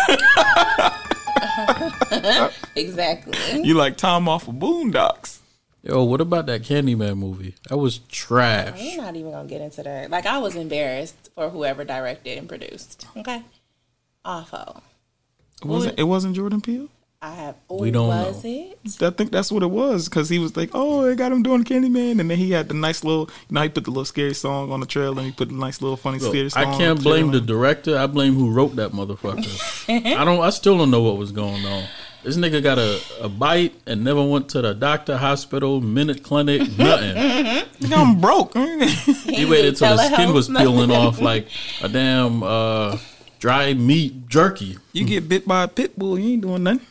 Exactly. 2.76 3.62
you 3.62 3.74
like 3.74 3.96
Tom 3.96 4.28
off 4.28 4.48
of 4.48 4.54
Boondocks. 4.56 5.38
Yo, 5.82 6.04
what 6.04 6.20
about 6.20 6.46
that 6.46 6.62
Candyman 6.62 7.16
movie? 7.16 7.54
That 7.68 7.78
was 7.78 7.98
trash. 8.08 8.78
We're 8.78 9.02
not 9.02 9.16
even 9.16 9.30
gonna 9.30 9.48
get 9.48 9.62
into 9.62 9.82
that. 9.82 10.10
Like 10.10 10.26
I 10.26 10.38
was 10.38 10.54
embarrassed 10.54 11.30
for 11.34 11.48
whoever 11.48 11.84
directed 11.84 12.36
and 12.36 12.48
produced. 12.48 13.06
Okay. 13.16 13.42
Awful. 14.24 14.82
It 15.62 15.66
wasn't 15.66 15.98
it 15.98 16.04
wasn't 16.04 16.36
Jordan 16.36 16.60
Peele? 16.60 16.88
I 17.22 17.32
have. 17.34 17.54
We 17.68 17.90
don't 17.90 18.08
was 18.08 18.42
know. 18.44 18.50
it? 18.50 19.02
I 19.02 19.10
think 19.10 19.30
that's 19.30 19.52
what 19.52 19.62
it 19.62 19.70
was 19.70 20.08
because 20.08 20.30
he 20.30 20.38
was 20.38 20.56
like, 20.56 20.70
"Oh, 20.72 21.04
they 21.04 21.14
got 21.14 21.30
him 21.32 21.42
doing 21.42 21.64
Candyman," 21.64 22.18
and 22.18 22.30
then 22.30 22.38
he 22.38 22.50
had 22.50 22.68
the 22.68 22.74
nice 22.74 23.04
little, 23.04 23.28
you 23.50 23.54
know, 23.54 23.60
he 23.60 23.68
put 23.68 23.84
the 23.84 23.90
little 23.90 24.06
scary 24.06 24.32
song 24.32 24.72
on 24.72 24.80
the 24.80 24.86
trailer, 24.86 25.18
and 25.18 25.26
he 25.26 25.32
put 25.32 25.48
the 25.48 25.54
nice 25.54 25.82
little 25.82 25.98
funny 25.98 26.18
Look, 26.18 26.30
scary 26.30 26.48
song. 26.48 26.64
I 26.64 26.78
can't 26.78 26.98
the 26.98 27.02
blame 27.02 27.26
the 27.26 27.40
trailer. 27.40 27.46
director. 27.46 27.98
I 27.98 28.06
blame 28.06 28.34
who 28.34 28.50
wrote 28.50 28.76
that 28.76 28.92
motherfucker. 28.92 30.16
I 30.16 30.24
don't. 30.24 30.40
I 30.40 30.48
still 30.48 30.78
don't 30.78 30.90
know 30.90 31.02
what 31.02 31.18
was 31.18 31.30
going 31.30 31.62
on. 31.66 31.84
This 32.22 32.36
nigga 32.36 32.62
got 32.62 32.78
a, 32.78 33.00
a 33.22 33.28
bite 33.30 33.72
and 33.86 34.04
never 34.04 34.22
went 34.22 34.50
to 34.50 34.60
the 34.60 34.74
doctor, 34.74 35.16
hospital, 35.16 35.80
minute 35.80 36.22
clinic, 36.22 36.60
nothing. 36.78 37.16
Nigga, 37.16 37.96
I'm 37.96 38.20
broke. 38.20 38.54
He 39.30 39.46
waited 39.46 39.76
till 39.76 39.96
his 39.96 40.12
skin 40.12 40.34
was 40.34 40.48
peeling 40.48 40.90
off 40.90 41.20
like 41.20 41.48
a 41.82 41.88
damn 41.88 42.42
uh, 42.42 42.98
dry 43.38 43.72
meat 43.72 44.28
jerky. 44.28 44.76
you 44.92 45.06
get 45.06 45.28
bit 45.28 45.48
by 45.48 45.64
a 45.64 45.68
pit 45.68 45.98
bull, 45.98 46.18
you 46.18 46.34
ain't 46.34 46.42
doing 46.42 46.62
nothing. 46.62 46.86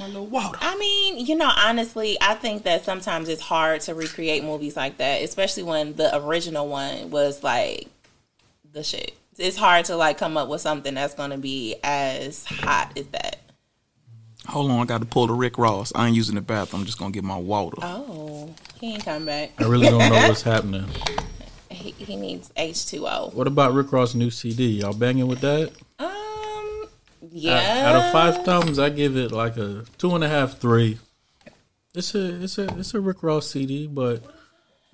My 0.00 0.06
little 0.06 0.26
water. 0.26 0.56
I 0.62 0.76
mean, 0.78 1.26
you 1.26 1.36
know, 1.36 1.50
honestly, 1.54 2.16
I 2.22 2.34
think 2.34 2.62
that 2.62 2.84
sometimes 2.84 3.28
it's 3.28 3.42
hard 3.42 3.82
to 3.82 3.94
recreate 3.94 4.44
movies 4.44 4.76
like 4.76 4.96
that, 4.96 5.22
especially 5.22 5.64
when 5.64 5.94
the 5.94 6.16
original 6.16 6.68
one 6.68 7.10
was 7.10 7.42
like 7.42 7.88
the 8.72 8.82
shit. 8.82 9.12
It's 9.36 9.58
hard 9.58 9.84
to 9.86 9.96
like 9.96 10.16
come 10.16 10.38
up 10.38 10.48
with 10.48 10.62
something 10.62 10.94
that's 10.94 11.14
going 11.14 11.30
to 11.30 11.38
be 11.38 11.76
as 11.84 12.46
hot 12.46 12.96
as 12.96 13.06
that. 13.08 13.40
Hold 14.48 14.70
on, 14.70 14.80
I 14.80 14.84
got 14.86 15.00
to 15.00 15.06
pull 15.06 15.26
the 15.26 15.34
Rick 15.34 15.58
Ross. 15.58 15.92
I 15.94 16.06
ain't 16.06 16.16
using 16.16 16.34
the 16.34 16.40
bathroom. 16.40 16.80
I'm 16.82 16.86
just 16.86 16.98
gonna 16.98 17.10
get 17.12 17.22
my 17.24 17.36
water. 17.36 17.76
Oh, 17.82 18.54
he 18.80 18.94
ain't 18.94 19.04
come 19.04 19.26
back. 19.26 19.52
I 19.58 19.64
really 19.64 19.88
don't 19.88 19.98
know 19.98 20.28
what's 20.28 20.42
happening. 20.54 20.86
He, 21.70 21.90
he 21.92 22.16
needs 22.16 22.50
H 22.56 22.86
two 22.86 23.06
O. 23.06 23.30
What 23.34 23.46
about 23.46 23.74
Rick 23.74 23.92
Ross' 23.92 24.14
new 24.14 24.30
CD? 24.30 24.80
Y'all 24.80 24.94
banging 24.94 25.26
with 25.26 25.40
that? 25.42 25.70
Um, 25.98 26.08
Out- 26.08 26.88
yeah. 27.30 27.84
Out 27.90 27.96
of 27.96 28.10
five 28.12 28.44
thumbs, 28.44 28.78
I 28.78 28.88
give 28.88 29.16
it 29.16 29.32
like 29.32 29.56
a 29.58 29.84
two 29.98 30.14
and 30.14 30.24
a 30.24 30.28
half, 30.28 30.58
three. 30.58 30.98
It's 31.94 32.14
a 32.14 32.42
it's 32.42 32.56
a 32.58 32.64
it's 32.78 32.94
a 32.94 33.00
Rick 33.00 33.22
Ross 33.22 33.50
CD, 33.50 33.86
but 33.86 34.22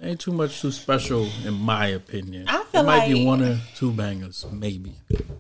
ain't 0.01 0.21
too 0.21 0.33
much 0.33 0.61
too 0.61 0.71
special 0.71 1.29
in 1.45 1.55
my 1.55 1.87
opinion. 1.87 2.47
I 2.49 2.65
feel 2.65 2.83
it 2.83 2.85
might 2.85 3.09
be 3.09 3.25
one 3.25 3.43
or 3.43 3.59
two 3.75 3.93
bangers, 3.93 4.45
maybe. 4.51 4.95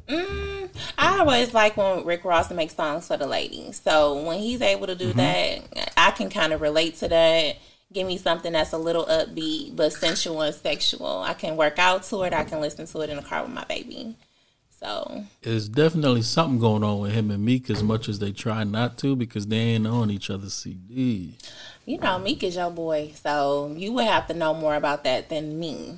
Mm, 0.08 0.70
I 0.98 1.18
always 1.18 1.54
like 1.54 1.76
when 1.76 2.04
Rick 2.04 2.24
Ross 2.24 2.50
makes 2.50 2.74
songs 2.74 3.06
for 3.06 3.16
the 3.16 3.26
ladies. 3.26 3.80
So 3.82 4.22
when 4.22 4.38
he's 4.38 4.62
able 4.62 4.86
to 4.86 4.94
do 4.94 5.12
that, 5.14 5.92
I 5.96 6.10
can 6.12 6.30
kind 6.30 6.52
of 6.52 6.60
relate 6.60 6.96
to 6.96 7.08
that. 7.08 7.56
Give 7.92 8.06
me 8.06 8.16
something 8.16 8.52
that's 8.52 8.72
a 8.72 8.78
little 8.78 9.06
upbeat 9.06 9.76
but 9.76 9.92
sensual 9.92 10.42
and 10.42 10.54
sexual. 10.54 11.22
I 11.22 11.34
can 11.34 11.56
work 11.56 11.78
out 11.78 12.02
to 12.04 12.22
it. 12.22 12.32
I 12.32 12.44
can 12.44 12.60
listen 12.60 12.86
to 12.86 13.00
it 13.02 13.10
in 13.10 13.16
the 13.16 13.22
car 13.22 13.42
with 13.42 13.52
my 13.52 13.64
baby. 13.64 14.16
So 14.84 15.24
There's 15.40 15.66
definitely 15.70 16.20
something 16.20 16.58
going 16.58 16.84
on 16.84 16.98
with 17.00 17.12
him 17.12 17.30
and 17.30 17.42
Meek 17.42 17.70
as 17.70 17.82
much 17.82 18.06
as 18.06 18.18
they 18.18 18.32
try 18.32 18.64
not 18.64 18.98
to 18.98 19.16
because 19.16 19.46
they 19.46 19.56
ain't 19.56 19.86
on 19.86 20.10
each 20.10 20.28
other's 20.28 20.52
CD. 20.52 21.38
you 21.86 21.96
know, 21.96 22.18
Meek 22.18 22.42
is 22.42 22.56
your 22.56 22.70
boy, 22.70 23.12
so 23.14 23.72
you 23.74 23.94
would 23.94 24.04
have 24.04 24.26
to 24.26 24.34
know 24.34 24.52
more 24.52 24.74
about 24.74 25.04
that 25.04 25.30
than 25.30 25.58
me. 25.58 25.96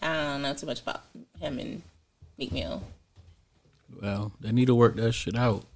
I 0.00 0.14
don't 0.14 0.40
know 0.42 0.54
too 0.54 0.64
much 0.64 0.80
about 0.80 1.02
him 1.38 1.58
and 1.58 1.82
Meek 2.38 2.50
Mill. 2.50 2.82
Well, 4.00 4.32
they 4.40 4.52
need 4.52 4.66
to 4.66 4.74
work 4.74 4.96
that 4.96 5.12
shit 5.12 5.36
out. 5.36 5.66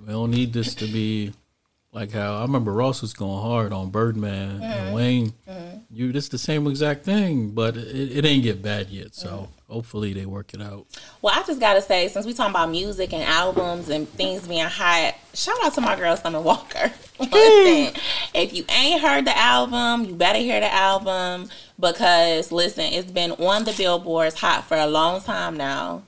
We 0.00 0.12
don't 0.12 0.32
need 0.32 0.52
this 0.52 0.74
to 0.76 0.88
be 0.88 1.34
like 1.92 2.10
how 2.10 2.38
I 2.38 2.42
remember 2.42 2.72
Ross 2.72 3.00
was 3.00 3.14
going 3.14 3.40
hard 3.40 3.72
on 3.72 3.90
Birdman 3.90 4.60
and 4.60 4.62
mm-hmm. 4.62 4.92
Wayne. 4.92 5.32
Mm-hmm. 5.48 5.78
You, 5.92 6.10
this 6.10 6.28
the 6.28 6.38
same 6.38 6.66
exact 6.66 7.04
thing, 7.04 7.50
but 7.50 7.76
it, 7.76 8.18
it 8.18 8.24
ain't 8.24 8.42
get 8.42 8.60
bad 8.60 8.90
yet. 8.90 9.14
So 9.14 9.28
mm-hmm. 9.28 9.63
Hopefully 9.74 10.12
they 10.12 10.24
work 10.24 10.54
it 10.54 10.62
out. 10.62 10.86
Well, 11.20 11.34
I 11.36 11.42
just 11.42 11.58
gotta 11.58 11.82
say, 11.82 12.06
since 12.06 12.24
we 12.24 12.32
talking 12.32 12.52
about 12.52 12.70
music 12.70 13.12
and 13.12 13.24
albums 13.24 13.88
and 13.88 14.08
things 14.08 14.46
being 14.46 14.64
hot, 14.64 15.16
shout 15.34 15.56
out 15.64 15.74
to 15.74 15.80
my 15.80 15.96
girl 15.96 16.16
Summer 16.16 16.40
Walker. 16.40 16.92
listen, 17.18 18.00
if 18.34 18.54
you 18.54 18.64
ain't 18.70 19.02
heard 19.02 19.24
the 19.24 19.36
album, 19.36 20.04
you 20.04 20.14
better 20.14 20.38
hear 20.38 20.60
the 20.60 20.72
album 20.72 21.50
because 21.78 22.52
listen, 22.52 22.84
it's 22.84 23.10
been 23.10 23.32
on 23.32 23.64
the 23.64 23.72
billboards 23.72 24.36
hot 24.36 24.64
for 24.64 24.76
a 24.76 24.86
long 24.86 25.20
time 25.20 25.56
now, 25.56 26.04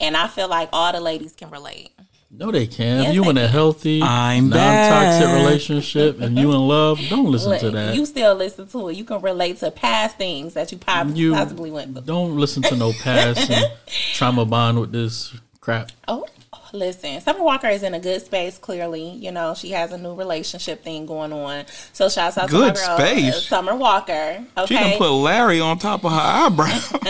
and 0.00 0.16
I 0.16 0.26
feel 0.26 0.48
like 0.48 0.70
all 0.72 0.90
the 0.90 1.00
ladies 1.00 1.34
can 1.34 1.50
relate. 1.50 1.92
No, 2.34 2.50
they 2.50 2.66
can. 2.66 2.98
Yes, 3.00 3.08
if 3.10 3.14
you 3.14 3.22
they 3.24 3.28
in 3.30 3.36
a 3.38 3.46
healthy, 3.46 4.00
I'm 4.02 4.48
non-toxic 4.48 5.26
back. 5.26 5.34
relationship 5.36 6.20
and 6.20 6.38
you 6.38 6.50
in 6.52 6.66
love, 6.66 6.98
don't 7.10 7.26
listen 7.30 7.58
to 7.60 7.70
that. 7.72 7.94
You 7.94 8.06
still 8.06 8.34
listen 8.34 8.66
to 8.68 8.88
it. 8.88 8.96
You 8.96 9.04
can 9.04 9.20
relate 9.20 9.58
to 9.58 9.70
past 9.70 10.16
things 10.16 10.54
that 10.54 10.72
you 10.72 10.78
possibly, 10.78 11.20
You 11.20 11.34
possibly 11.34 11.70
went 11.70 11.92
through. 11.92 12.02
don't 12.02 12.36
listen 12.38 12.62
to 12.62 12.76
no 12.76 12.92
past 13.02 13.50
and 13.50 13.70
trauma 14.14 14.46
bond 14.46 14.80
with 14.80 14.92
this 14.92 15.34
crap. 15.60 15.90
Oh, 16.08 16.26
listen, 16.72 17.20
Summer 17.20 17.42
Walker 17.42 17.68
is 17.68 17.82
in 17.82 17.94
a 17.94 18.00
good 18.00 18.22
space. 18.22 18.58
Clearly, 18.58 19.10
you 19.10 19.30
know 19.30 19.54
she 19.54 19.70
has 19.70 19.92
a 19.92 19.98
new 19.98 20.14
relationship 20.14 20.82
thing 20.82 21.06
going 21.06 21.32
on. 21.32 21.64
So 21.92 22.08
shouts 22.08 22.38
out 22.38 22.48
Good 22.50 22.74
to 22.74 22.80
my 22.80 22.86
girl, 22.86 22.98
space? 22.98 23.34
uh, 23.36 23.40
Summer 23.40 23.74
Walker. 23.76 24.44
Okay, 24.56 24.66
She 24.66 24.74
done 24.74 24.84
Okay, 24.88 24.98
put 24.98 25.10
Larry 25.12 25.60
on 25.60 25.78
top 25.78 26.04
of 26.04 26.12
her 26.12 26.18
eyebrow. 26.18 26.66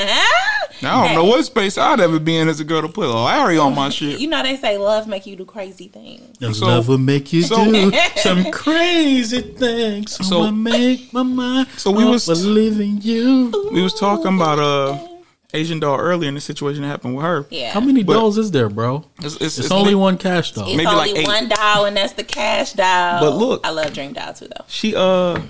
I 0.85 1.07
don't 1.07 1.15
know 1.15 1.25
what 1.25 1.45
space 1.45 1.79
I'd 1.79 2.01
ever 2.01 2.19
be 2.19 2.37
in 2.37 2.49
as 2.49 2.59
a 2.59 2.65
girl 2.65 2.83
to 2.83 2.89
put 2.89 3.09
Larry 3.09 3.57
on 3.57 3.75
my 3.75 3.89
shit. 3.89 4.19
you 4.19 4.27
know 4.29 4.43
they 4.43 4.57
say 4.57 4.79
love 4.79 5.07
make 5.07 5.27
you 5.27 5.37
do 5.37 5.45
crazy 5.45 5.87
things. 5.89 6.37
And 6.41 6.57
So- 6.57 6.67
love 6.67 6.89
will 6.89 6.99
make 6.99 7.33
you 7.33 7.43
so- 7.43 7.65
do 7.65 7.93
some 8.17 8.51
crazy 8.51 9.41
things. 9.43 10.13
So, 10.17 10.25
So- 10.25 10.43
I 10.45 10.51
make 10.51 11.13
my 11.13 11.23
mind 11.23 11.69
So 11.77 11.91
we 11.93 12.05
was- 12.05 12.25
for 12.27 12.35
leaving 12.35 13.01
you. 13.01 13.53
We 13.73 13.81
was 13.83 13.95
talking 13.95 14.35
about 14.35 14.59
uh 14.59 14.99
Asian 15.55 15.81
doll 15.81 15.99
earlier 15.99 16.29
in 16.29 16.35
the 16.35 16.41
situation 16.41 16.83
that 16.83 16.89
happened 16.89 17.15
with 17.15 17.25
her. 17.27 17.47
Yeah, 17.51 17.73
How 17.73 17.81
many 17.81 18.03
But- 18.03 18.15
dolls 18.15 18.39
is 18.39 18.51
there, 18.53 18.69
bro? 18.71 19.05
It's, 19.21 19.37
it's, 19.37 19.59
It's 19.59 19.71
only 19.71 19.95
one 19.95 20.17
cash 20.19 20.53
doll. 20.53 20.67
It's 20.69 20.77
maybe 20.77 20.87
only 20.89 21.11
like 21.13 21.19
eight. 21.21 21.27
one 21.27 21.49
doll, 21.49 21.85
and 21.85 21.97
that's 21.97 22.15
the 22.15 22.25
cash 22.25 22.73
doll. 22.73 23.21
But 23.21 23.37
look- 23.37 23.67
I 23.67 23.71
love 23.71 23.93
Dream 23.93 24.13
Doll 24.15 24.33
too, 24.33 24.49
though. 24.49 24.65
She 24.69 24.95
uh 24.97 25.41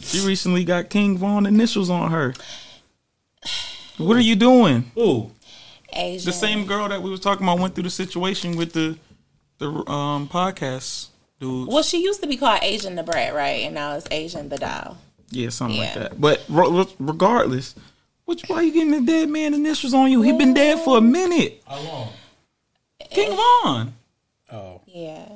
she 0.00 0.26
recently 0.26 0.64
got 0.64 0.90
King 0.90 1.16
Von 1.18 1.46
initials 1.46 1.90
on 1.90 2.10
her. 2.10 2.34
What 3.98 4.16
are 4.16 4.20
you 4.20 4.34
doing? 4.34 4.90
Ooh. 4.98 5.30
Asian. 5.92 6.26
The 6.26 6.32
same 6.32 6.66
girl 6.66 6.88
that 6.88 7.00
we 7.02 7.10
was 7.10 7.20
talking 7.20 7.46
about 7.46 7.60
went 7.60 7.74
through 7.74 7.84
the 7.84 7.90
situation 7.90 8.56
with 8.56 8.72
the 8.72 8.98
the 9.58 9.68
um 9.88 10.28
podcast 10.28 11.08
dudes. 11.38 11.72
Well, 11.72 11.82
she 11.84 12.02
used 12.02 12.20
to 12.22 12.26
be 12.26 12.36
called 12.36 12.58
Asian 12.62 12.96
the 12.96 13.04
Brat, 13.04 13.32
right? 13.34 13.62
And 13.64 13.74
now 13.76 13.94
it's 13.94 14.08
Asian 14.10 14.48
the 14.48 14.58
Doll. 14.58 14.96
Yeah, 15.30 15.50
something 15.50 15.78
like 15.78 15.94
that. 15.94 16.20
But 16.20 16.42
ro- 16.48 16.88
regardless, 16.98 17.74
what 18.24 18.40
why 18.48 18.62
you 18.62 18.72
getting 18.72 18.90
the 18.90 19.00
dead 19.00 19.28
man 19.28 19.54
initials 19.54 19.94
on 19.94 20.10
you? 20.10 20.22
He 20.22 20.32
been 20.32 20.54
dead 20.54 20.80
for 20.80 20.98
a 20.98 21.00
minute. 21.00 21.62
How 21.66 21.80
long? 21.82 22.08
King 23.10 23.36
Von. 23.36 23.94
Oh. 24.52 24.80
Yeah. 24.86 25.28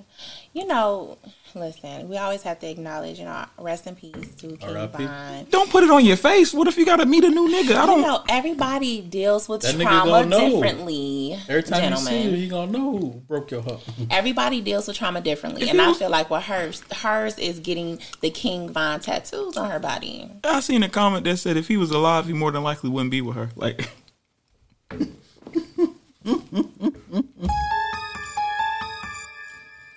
You 0.53 0.67
know, 0.67 1.19
listen, 1.55 2.09
we 2.09 2.17
always 2.19 2.43
have 2.43 2.59
to 2.61 2.69
acknowledge, 2.69 3.19
you 3.19 3.25
know, 3.25 3.45
rest 3.59 3.87
in 3.87 3.95
peace 3.95 4.35
to 4.37 4.57
King 4.57 4.77
R.I.P. 4.77 5.05
Von. 5.05 5.47
Don't 5.51 5.71
put 5.71 5.83
it 5.85 5.91
on 5.91 6.05
your 6.05 6.17
face. 6.17 6.53
What 6.55 6.69
if 6.69 6.77
you 6.77 6.85
gotta 6.87 7.07
meet 7.07 7.25
a 7.25 7.29
new 7.29 7.49
nigga? 7.49 7.77
I 7.77 7.87
don't 7.87 8.03
know, 8.03 8.23
everybody 8.29 9.01
deals 9.03 9.49
with 9.49 9.63
That 9.63 9.75
nigga 9.75 9.83
trauma 9.83 10.11
gonna 10.11 10.27
know. 10.27 10.51
differently, 10.51 11.39
Every 11.49 11.63
time 11.63 11.91
you 11.91 11.97
see 11.99 12.17
you, 12.17 12.23
gentlemen. 12.23 12.41
you 12.41 12.49
gonna 12.51 12.73
know 12.73 12.91
who 12.99 13.11
broke 13.27 13.51
your 13.51 13.63
heart. 13.63 13.81
Everybody 14.11 14.61
deals 14.61 14.87
with 14.89 14.97
trauma 14.97 15.21
differently, 15.21 15.63
If 15.63 15.71
and 15.71 15.79
you 15.79 15.85
I 15.85 15.89
was- 15.89 15.99
feel 15.99 16.11
like 16.11 16.31
with 16.31 16.45
hers, 16.45 16.83
hers 16.93 17.39
is 17.39 17.59
getting 17.61 17.99
the 18.21 18.31
King 18.31 18.71
Von 18.73 19.01
tattoos 19.01 19.57
on 19.57 19.71
her 19.71 19.79
body. 19.79 20.29
I 20.45 20.61
seen 20.61 20.83
a 20.83 20.89
comment 20.89 21.25
that 21.25 21.37
said 21.39 21.57
if 21.57 21.69
he 21.69 21.77
was 21.77 21.91
alive, 21.91 22.27
he 22.27 22.33
more 22.33 22.51
than 22.53 22.63
likely 22.63 22.91
wouldn't 22.91 23.11
be 23.11 23.21
with 23.21 23.37
her. 23.37 23.51
Like 23.57 23.89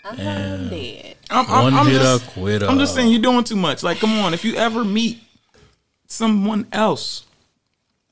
I'm 0.03 0.69
dead. 0.69 1.15
I'm, 1.31 1.45
I'm, 1.49 1.63
One 1.63 1.73
I'm 1.73 1.85
hitter, 1.87 1.99
just, 1.99 2.27
quitter. 2.31 2.65
I'm 2.67 2.77
just 2.77 2.93
saying 2.93 3.09
you're 3.11 3.21
doing 3.21 3.43
too 3.43 3.55
much. 3.55 3.83
Like, 3.83 3.99
come 3.99 4.11
on, 4.19 4.33
if 4.33 4.43
you 4.45 4.55
ever 4.55 4.83
meet 4.83 5.19
someone 6.07 6.67
else, 6.71 7.25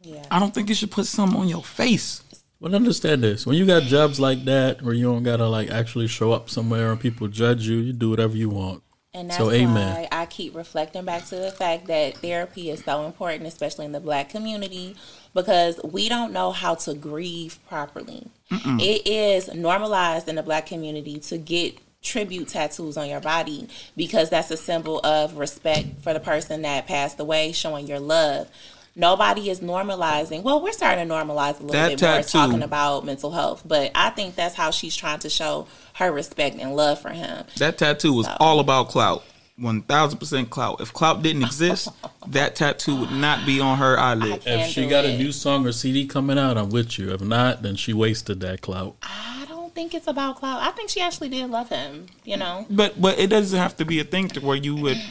Yeah. 0.02 0.24
I 0.32 0.40
don't 0.40 0.54
think 0.54 0.70
you 0.70 0.76
should 0.76 0.92
put 0.92 1.06
something 1.06 1.40
on 1.40 1.48
your 1.50 1.64
face. 1.64 2.24
But 2.62 2.74
understand 2.74 3.24
this: 3.24 3.46
when 3.46 3.56
you 3.56 3.66
got 3.66 3.84
jobs 3.84 4.20
like 4.20 4.44
that, 4.46 4.82
where 4.82 4.94
you 4.94 5.04
don't 5.04 5.24
gotta 5.24 5.48
like 5.48 5.70
actually 5.70 6.08
show 6.08 6.32
up 6.34 6.50
somewhere 6.50 6.92
and 6.92 7.00
people 7.00 7.28
judge 7.30 7.68
you, 7.68 7.78
you 7.78 7.94
do 7.94 8.10
whatever 8.10 8.36
you 8.36 8.50
want. 8.50 8.84
And 9.14 9.30
that's 9.30 9.38
So, 9.38 9.50
amen. 9.50 9.96
why 9.96 10.08
I 10.12 10.26
keep 10.28 10.56
reflecting 10.56 11.04
back 11.06 11.26
to 11.28 11.36
the 11.36 11.52
fact 11.52 11.88
that 11.88 12.18
therapy 12.18 12.70
is 12.70 12.84
so 12.84 13.06
important, 13.06 13.48
especially 13.48 13.86
in 13.86 13.92
the 13.92 14.00
black 14.00 14.30
community, 14.30 14.96
because 15.34 15.80
we 15.84 16.10
don't 16.10 16.32
know 16.32 16.52
how 16.52 16.76
to 16.76 16.94
grieve 16.94 17.58
properly. 17.68 18.28
It 18.52 19.08
is 19.08 19.54
normalized 19.54 20.28
in 20.28 20.36
the 20.36 20.44
black 20.44 20.66
community 20.68 21.18
to 21.22 21.38
get 21.38 21.78
tribute 22.02 22.48
tattoos 22.48 22.98
on 22.98 23.10
your 23.10 23.20
body 23.20 23.68
because 23.98 24.30
that's 24.30 24.52
a 24.52 24.58
symbol 24.58 25.00
of 25.04 25.38
respect 25.38 26.02
for 26.02 26.14
the 26.14 26.20
person 26.20 26.62
that 26.62 26.88
passed 26.88 27.20
away, 27.20 27.52
showing 27.52 27.88
your 27.88 28.00
love. 28.00 28.48
Nobody 28.96 29.50
is 29.50 29.60
normalizing. 29.62 30.42
Well, 30.44 30.62
we're 30.62 30.72
starting 30.74 31.08
to 31.08 31.14
normalize 31.14 31.60
a 31.60 31.64
little 31.64 31.68
That 31.70 31.90
bit 31.90 32.02
more, 32.02 32.12
tattoo- 32.16 32.30
talking 32.32 32.64
about 32.64 33.06
mental 33.06 33.32
health. 33.32 33.62
But 33.66 33.92
I 33.96 34.10
think 34.10 34.36
that's 34.36 34.56
how 34.56 34.72
she's 34.72 34.96
trying 34.96 35.20
to 35.20 35.30
show 35.30 35.68
her 35.94 36.12
respect 36.12 36.58
and 36.58 36.76
love 36.76 37.00
for 37.02 37.10
him. 37.10 37.46
That 37.58 37.78
tattoo 37.78 38.14
was 38.14 38.26
So- 38.26 38.36
all 38.40 38.60
about 38.60 38.90
clout. 38.90 39.24
One 39.58 39.82
thousand 39.82 40.20
percent 40.20 40.50
clout. 40.50 40.80
If 40.80 40.94
clout 40.94 41.22
didn't 41.22 41.44
exist, 41.44 41.90
that 42.28 42.56
tattoo 42.56 42.96
would 42.96 43.12
not 43.12 43.46
be 43.46 43.60
on 43.60 43.78
her 43.78 44.00
eyelid. 44.00 44.42
If 44.46 44.70
she 44.72 44.88
got 44.88 45.04
it. 45.04 45.16
a 45.16 45.18
new 45.18 45.34
song 45.34 45.68
or 45.68 45.74
CD 45.74 46.06
coming 46.08 46.38
out, 46.40 46.58
I'm 46.58 46.70
with 46.70 46.98
you. 46.98 47.12
If 47.14 47.20
not, 47.22 47.62
then 47.62 47.76
she 47.76 47.92
wasted 47.94 48.40
that 48.40 48.62
clout. 48.62 48.96
I 49.04 49.36
don't 49.36 49.39
think 49.80 49.94
it's 49.94 50.08
about 50.08 50.36
Cloud. 50.36 50.60
I 50.62 50.72
think 50.72 50.90
she 50.90 51.00
actually 51.00 51.30
did 51.30 51.50
love 51.50 51.70
him. 51.70 52.08
You 52.26 52.36
know, 52.36 52.66
But 52.70 53.00
but 53.00 53.18
it 53.18 53.30
doesn't 53.30 53.58
have 53.58 53.78
to 53.78 53.86
be 53.86 54.00
a 54.00 54.04
thing 54.04 54.28
to 54.30 54.42
where 54.42 54.58
you 54.58 54.76
would 54.76 55.02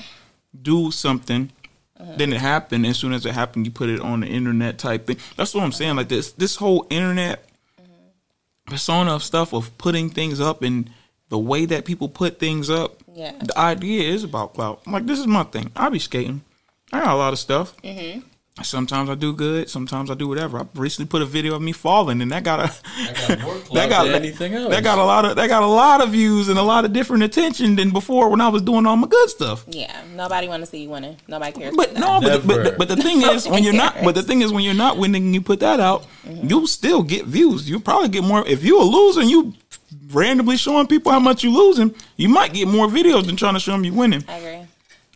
do 0.60 0.90
something, 0.90 1.50
then 2.16 2.32
it 2.32 2.40
happened. 2.40 2.86
As 2.86 2.98
soon 2.98 3.12
as 3.14 3.24
it 3.24 3.32
happened, 3.32 3.64
you 3.66 3.72
put 3.72 3.88
it 3.88 4.00
on 4.00 4.20
the 4.20 4.26
internet 4.26 4.78
type 4.78 5.06
thing. 5.06 5.16
That's 5.36 5.54
what 5.54 5.64
I'm 5.64 5.72
saying. 5.72 5.96
Like 5.96 6.08
this 6.08 6.32
this 6.32 6.56
whole 6.56 6.86
internet 6.90 7.44
persona 8.66 9.14
of 9.14 9.22
stuff 9.22 9.54
of 9.54 9.76
putting 9.78 10.10
things 10.10 10.38
up 10.38 10.62
and 10.62 10.90
the 11.30 11.38
way 11.38 11.64
that 11.64 11.86
people 11.86 12.08
put 12.10 12.38
things 12.38 12.68
up. 12.68 13.02
Yeah. 13.14 13.32
The 13.40 13.58
idea 13.58 14.12
is 14.12 14.22
about 14.22 14.52
clout. 14.52 14.86
Like 14.86 15.06
this 15.06 15.18
is 15.18 15.26
my 15.26 15.44
thing. 15.44 15.72
I 15.74 15.88
be 15.88 15.98
skating. 15.98 16.42
I 16.92 17.00
got 17.00 17.14
a 17.14 17.16
lot 17.16 17.32
of 17.32 17.38
stuff. 17.38 17.74
Mm-hmm. 17.82 18.20
Sometimes 18.62 19.08
I 19.08 19.14
do 19.14 19.32
good. 19.32 19.70
Sometimes 19.70 20.10
I 20.10 20.14
do 20.14 20.28
whatever. 20.28 20.58
I 20.58 20.66
recently 20.74 21.08
put 21.08 21.22
a 21.22 21.24
video 21.24 21.54
of 21.54 21.62
me 21.62 21.72
falling, 21.72 22.20
and 22.20 22.30
that 22.32 22.44
got 22.44 22.60
a 22.60 22.72
that 23.72 23.88
got 23.88 24.06
anything 24.08 24.54
else. 24.54 24.70
that 24.70 24.82
got 24.82 24.98
a 24.98 25.04
lot 25.04 25.24
of 25.24 25.36
that 25.36 25.48
got 25.48 25.62
a 25.62 25.66
lot 25.66 26.02
of 26.02 26.10
views 26.10 26.48
and 26.48 26.58
a 26.58 26.62
lot 26.62 26.84
of 26.84 26.92
different 26.92 27.22
attention 27.22 27.76
than 27.76 27.90
before 27.90 28.28
when 28.28 28.40
I 28.40 28.48
was 28.48 28.62
doing 28.62 28.86
all 28.86 28.96
my 28.96 29.08
good 29.08 29.30
stuff. 29.30 29.64
yeah. 29.68 30.02
Nobody 30.14 30.48
want 30.48 30.62
to 30.62 30.66
see 30.66 30.82
you 30.82 30.90
winning. 30.90 31.16
Nobody 31.28 31.52
cares. 31.52 31.76
But 31.76 31.94
no, 31.94 32.20
but 32.20 32.42
the, 32.42 32.48
but, 32.48 32.64
the, 32.64 32.72
but 32.78 32.88
the 32.88 32.96
thing 32.96 33.22
is 33.22 33.48
when 33.48 33.62
you're 33.62 33.72
not 33.72 33.96
but 34.02 34.14
the 34.14 34.22
thing 34.22 34.42
is 34.42 34.52
when 34.52 34.64
you're 34.64 34.74
not 34.74 34.98
winning 34.98 35.24
and 35.24 35.34
you 35.34 35.40
put 35.40 35.60
that 35.60 35.80
out, 35.80 36.02
mm-hmm. 36.26 36.48
you'll 36.48 36.66
still 36.66 37.02
get 37.02 37.26
views. 37.26 37.68
You'll 37.68 37.80
probably 37.80 38.08
get 38.08 38.24
more 38.24 38.46
if 38.46 38.64
you're 38.64 38.80
a 38.80 38.84
loser 38.84 39.20
and 39.20 39.30
you 39.30 39.54
randomly 40.10 40.56
showing 40.56 40.86
people 40.86 41.12
how 41.12 41.20
much 41.20 41.44
you 41.44 41.50
losing, 41.54 41.94
you 42.16 42.28
might 42.28 42.52
get 42.52 42.68
more 42.68 42.86
videos 42.86 43.26
than 43.26 43.36
trying 43.36 43.54
to 43.54 43.60
show 43.60 43.72
them 43.72 43.84
you 43.84 43.92
winning. 43.92 44.24
I 44.28 44.36
agree. 44.36 44.67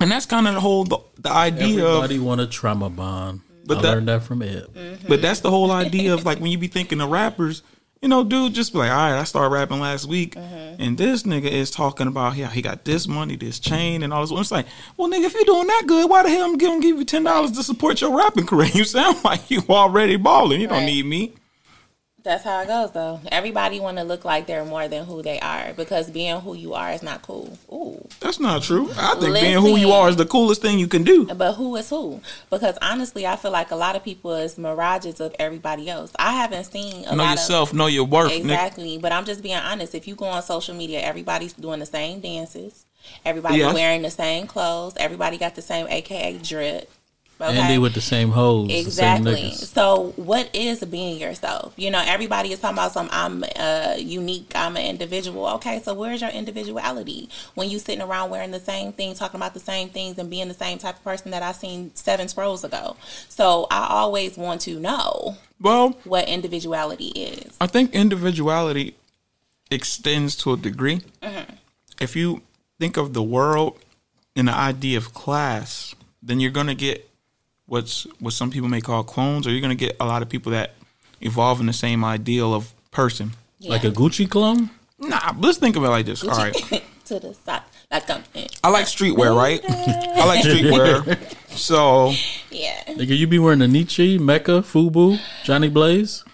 And 0.02 0.10
that's 0.10 0.26
kind 0.26 0.48
of 0.48 0.54
the 0.54 0.60
whole 0.60 0.84
the, 0.84 0.98
the 1.18 1.30
idea 1.30 1.84
of 1.86 1.96
Everybody 2.04 2.18
want 2.18 2.40
a 2.40 2.46
trauma 2.46 2.90
bond. 2.90 3.40
But 3.64 3.78
I 3.78 3.82
that- 3.82 3.88
learned 3.92 4.08
that 4.08 4.22
from 4.24 4.42
Ed. 4.42 4.66
Mm-hmm. 4.74 5.08
But 5.08 5.22
that's 5.22 5.40
the 5.40 5.50
whole 5.50 5.70
idea 5.70 6.12
of 6.14 6.24
like 6.26 6.38
when 6.40 6.50
you 6.50 6.58
be 6.58 6.66
thinking 6.66 7.00
of 7.00 7.10
rappers, 7.10 7.62
you 8.00 8.08
know, 8.08 8.24
dude, 8.24 8.52
just 8.52 8.72
be 8.72 8.78
like, 8.80 8.90
all 8.90 8.96
right, 8.96 9.20
I 9.20 9.22
started 9.22 9.54
rapping 9.54 9.78
last 9.78 10.06
week, 10.06 10.34
mm-hmm. 10.34 10.82
and 10.82 10.98
this 10.98 11.22
nigga 11.22 11.44
is 11.48 11.70
talking 11.70 12.08
about 12.08 12.34
yeah, 12.36 12.50
he 12.50 12.60
got 12.60 12.84
this 12.84 13.06
money, 13.06 13.36
this 13.36 13.60
chain, 13.60 14.02
and 14.02 14.12
all 14.12 14.26
this. 14.26 14.36
It's 14.36 14.50
like, 14.50 14.66
well, 14.96 15.08
nigga, 15.08 15.26
if 15.26 15.34
you're 15.34 15.44
doing 15.44 15.68
that 15.68 15.84
good, 15.86 16.10
why 16.10 16.24
the 16.24 16.30
hell 16.30 16.42
I'm 16.44 16.58
gonna 16.58 16.80
give 16.80 16.96
you 16.98 17.04
ten 17.04 17.22
dollars 17.22 17.52
to 17.52 17.62
support 17.62 18.00
your 18.00 18.16
rapping 18.16 18.44
career? 18.46 18.70
You 18.74 18.82
sound 18.84 19.22
like 19.22 19.52
you 19.52 19.62
already 19.70 20.16
balling. 20.16 20.60
You 20.60 20.66
don't 20.66 20.78
Right. 20.78 20.86
need 20.86 21.06
me. 21.06 21.34
That's 22.24 22.44
how 22.44 22.60
it 22.62 22.68
goes, 22.68 22.92
though. 22.92 23.20
Everybody 23.32 23.80
want 23.80 23.98
to 23.98 24.04
look 24.04 24.24
like 24.24 24.46
they're 24.46 24.64
more 24.64 24.86
than 24.86 25.04
who 25.04 25.22
they 25.22 25.40
are 25.40 25.72
because 25.74 26.08
being 26.08 26.38
who 26.40 26.54
you 26.54 26.72
are 26.74 26.92
is 26.92 27.02
not 27.02 27.22
cool. 27.22 27.58
Ooh, 27.72 28.06
That's 28.20 28.38
not 28.38 28.62
true. 28.62 28.90
I 28.96 29.16
think 29.16 29.34
being 29.34 29.60
who 29.60 29.76
you 29.76 29.90
are 29.90 30.08
is 30.08 30.14
the 30.14 30.24
coolest 30.24 30.62
thing 30.62 30.78
you 30.78 30.86
can 30.86 31.02
do. 31.02 31.26
but 31.26 31.54
who 31.54 31.74
is 31.74 31.90
who? 31.90 32.20
Because 32.48 32.78
honestly, 32.80 33.26
I 33.26 33.34
feel 33.34 33.50
like 33.50 33.72
a 33.72 33.76
lot 33.76 33.96
of 33.96 34.04
people 34.04 34.32
is 34.34 34.56
mirages 34.56 35.18
of 35.20 35.34
everybody 35.40 35.90
else. 35.90 36.12
I 36.16 36.32
haven't 36.34 36.64
seen 36.64 37.04
a 37.06 37.16
Know 37.16 37.24
lot 37.24 37.30
yourself, 37.32 37.74
know 37.74 37.86
your 37.86 38.04
worth. 38.04 38.26
of 38.30 38.44
Nick. 38.44 38.52
exactly. 38.52 38.98
But 38.98 39.10
I'm 39.10 39.24
just 39.24 39.42
being 39.42 39.56
honest. 39.56 39.92
If 39.94 40.06
you 40.06 40.14
go 40.14 40.26
on 40.26 40.42
social 40.44 40.76
media, 40.76 41.00
everybody's 41.00 41.54
doing 41.54 41.80
the 41.80 41.86
same 41.86 42.20
dances. 42.20 42.86
Everybody 43.24 43.58
Yes. 43.58 43.74
wearing 43.74 44.02
the 44.02 44.10
same 44.10 44.46
clothes. 44.46 44.94
Everybody 44.96 45.38
got 45.38 45.56
the 45.56 45.62
same 45.62 45.88
AKA 45.88 46.38
drip. 46.38 46.88
Okay? 47.42 47.58
And 47.58 47.68
they 47.68 47.78
with 47.78 47.94
the 47.94 48.00
same 48.00 48.30
hoes. 48.30 48.70
Exactly. 48.70 49.50
Same. 49.50 49.52
So, 49.52 50.12
what 50.16 50.48
is 50.54 50.84
being 50.84 51.20
yourself? 51.20 51.74
You 51.76 51.90
know, 51.90 52.02
everybody 52.04 52.52
is 52.52 52.60
talking 52.60 52.76
about 52.76 52.92
some. 52.92 53.08
I'm 53.10 53.44
uh, 53.56 53.96
unique. 53.98 54.52
I'm 54.54 54.76
an 54.76 54.86
individual. 54.86 55.48
Okay, 55.54 55.80
so 55.80 55.92
where's 55.92 56.20
your 56.20 56.30
individuality 56.30 57.28
when 57.54 57.68
you 57.68 57.80
sitting 57.80 58.02
around 58.02 58.30
wearing 58.30 58.52
the 58.52 58.60
same 58.60 58.92
thing, 58.92 59.14
talking 59.14 59.38
about 59.38 59.54
the 59.54 59.60
same 59.60 59.88
things, 59.88 60.18
and 60.18 60.30
being 60.30 60.46
the 60.48 60.54
same 60.54 60.78
type 60.78 60.96
of 60.96 61.04
person 61.04 61.32
that 61.32 61.42
I 61.42 61.52
seen 61.52 61.92
seven 61.94 62.28
scrolls 62.28 62.62
ago? 62.62 62.96
So, 63.28 63.66
I 63.70 63.88
always 63.90 64.36
want 64.36 64.60
to 64.62 64.78
know 64.78 65.36
Well, 65.60 65.98
what 66.04 66.28
individuality 66.28 67.08
is. 67.08 67.56
I 67.60 67.66
think 67.66 67.92
individuality 67.92 68.94
extends 69.70 70.36
to 70.36 70.52
a 70.52 70.56
degree. 70.56 71.00
Mm-hmm. 71.22 71.54
If 72.00 72.14
you 72.14 72.42
think 72.78 72.96
of 72.96 73.14
the 73.14 73.22
world 73.22 73.78
in 74.36 74.46
the 74.46 74.54
idea 74.54 74.98
of 74.98 75.12
class, 75.12 75.94
then 76.22 76.40
you're 76.40 76.50
gonna 76.50 76.74
get 76.74 77.08
what's 77.72 78.06
what 78.20 78.34
some 78.34 78.50
people 78.50 78.68
may 78.68 78.82
call 78.82 79.02
clones, 79.02 79.46
or 79.46 79.50
you're 79.50 79.62
gonna 79.62 79.74
get 79.74 79.96
a 79.98 80.04
lot 80.04 80.20
of 80.20 80.28
people 80.28 80.52
that 80.52 80.74
evolve 81.22 81.58
in 81.58 81.66
the 81.66 81.72
same 81.72 82.04
ideal 82.04 82.52
of 82.52 82.72
person. 82.90 83.32
Like 83.60 83.84
a 83.84 83.90
Gucci 83.90 84.28
clone? 84.28 84.70
Nah, 84.98 85.34
let's 85.38 85.56
think 85.56 85.76
of 85.76 85.84
it 85.84 85.88
like 85.88 86.04
this. 86.04 86.22
All 86.22 86.36
right, 86.36 86.54
to 87.06 87.18
the 87.18 87.32
side, 87.32 87.62
like 87.90 88.10
um, 88.10 88.22
I 88.62 88.68
like 88.68 88.86
streetwear, 88.86 89.34
right? 89.34 89.60
I 89.66 90.26
like 90.26 90.40
streetwear. 90.44 91.18
So, 91.56 92.12
yeah. 92.50 92.82
Nigga, 92.88 93.16
you 93.16 93.26
be 93.26 93.38
wearing 93.38 93.62
a 93.62 93.68
Nietzsche, 93.68 94.18
Mecca, 94.18 94.62
Fubu, 94.62 95.18
Johnny 95.44 95.68
Blaze? 95.68 96.24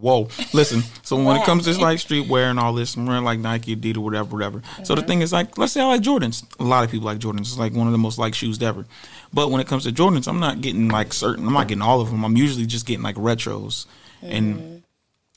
Whoa, 0.00 0.28
listen. 0.52 0.82
So 1.02 1.22
when 1.22 1.36
it 1.36 1.44
comes 1.44 1.64
to 1.64 1.80
like 1.80 1.98
streetwear 1.98 2.50
and 2.50 2.58
all 2.58 2.72
this, 2.72 2.96
I'm 2.96 3.06
wearing 3.06 3.24
like 3.24 3.38
Nike, 3.38 3.76
Adidas, 3.76 3.98
whatever, 3.98 4.36
whatever. 4.36 4.62
So 4.84 4.94
the 4.94 5.00
mm-hmm. 5.00 5.08
thing 5.08 5.22
is, 5.22 5.32
like, 5.32 5.58
let's 5.58 5.72
say 5.72 5.80
I 5.80 5.86
like 5.86 6.02
Jordans. 6.02 6.44
A 6.60 6.64
lot 6.64 6.84
of 6.84 6.90
people 6.90 7.06
like 7.06 7.18
Jordans. 7.18 7.40
It's 7.40 7.58
like 7.58 7.74
one 7.74 7.86
of 7.86 7.92
the 7.92 7.98
most 7.98 8.18
liked 8.18 8.36
shoes 8.36 8.62
ever. 8.62 8.86
But 9.32 9.50
when 9.50 9.60
it 9.60 9.66
comes 9.66 9.84
to 9.84 9.92
Jordans, 9.92 10.28
I'm 10.28 10.40
not 10.40 10.60
getting 10.60 10.88
like 10.88 11.12
certain. 11.12 11.46
I'm 11.46 11.52
not 11.52 11.68
getting 11.68 11.82
all 11.82 12.00
of 12.00 12.10
them. 12.10 12.24
I'm 12.24 12.36
usually 12.36 12.66
just 12.66 12.86
getting 12.86 13.02
like 13.02 13.16
retros, 13.16 13.86
and 14.22 14.56
mm-hmm. 14.56 14.76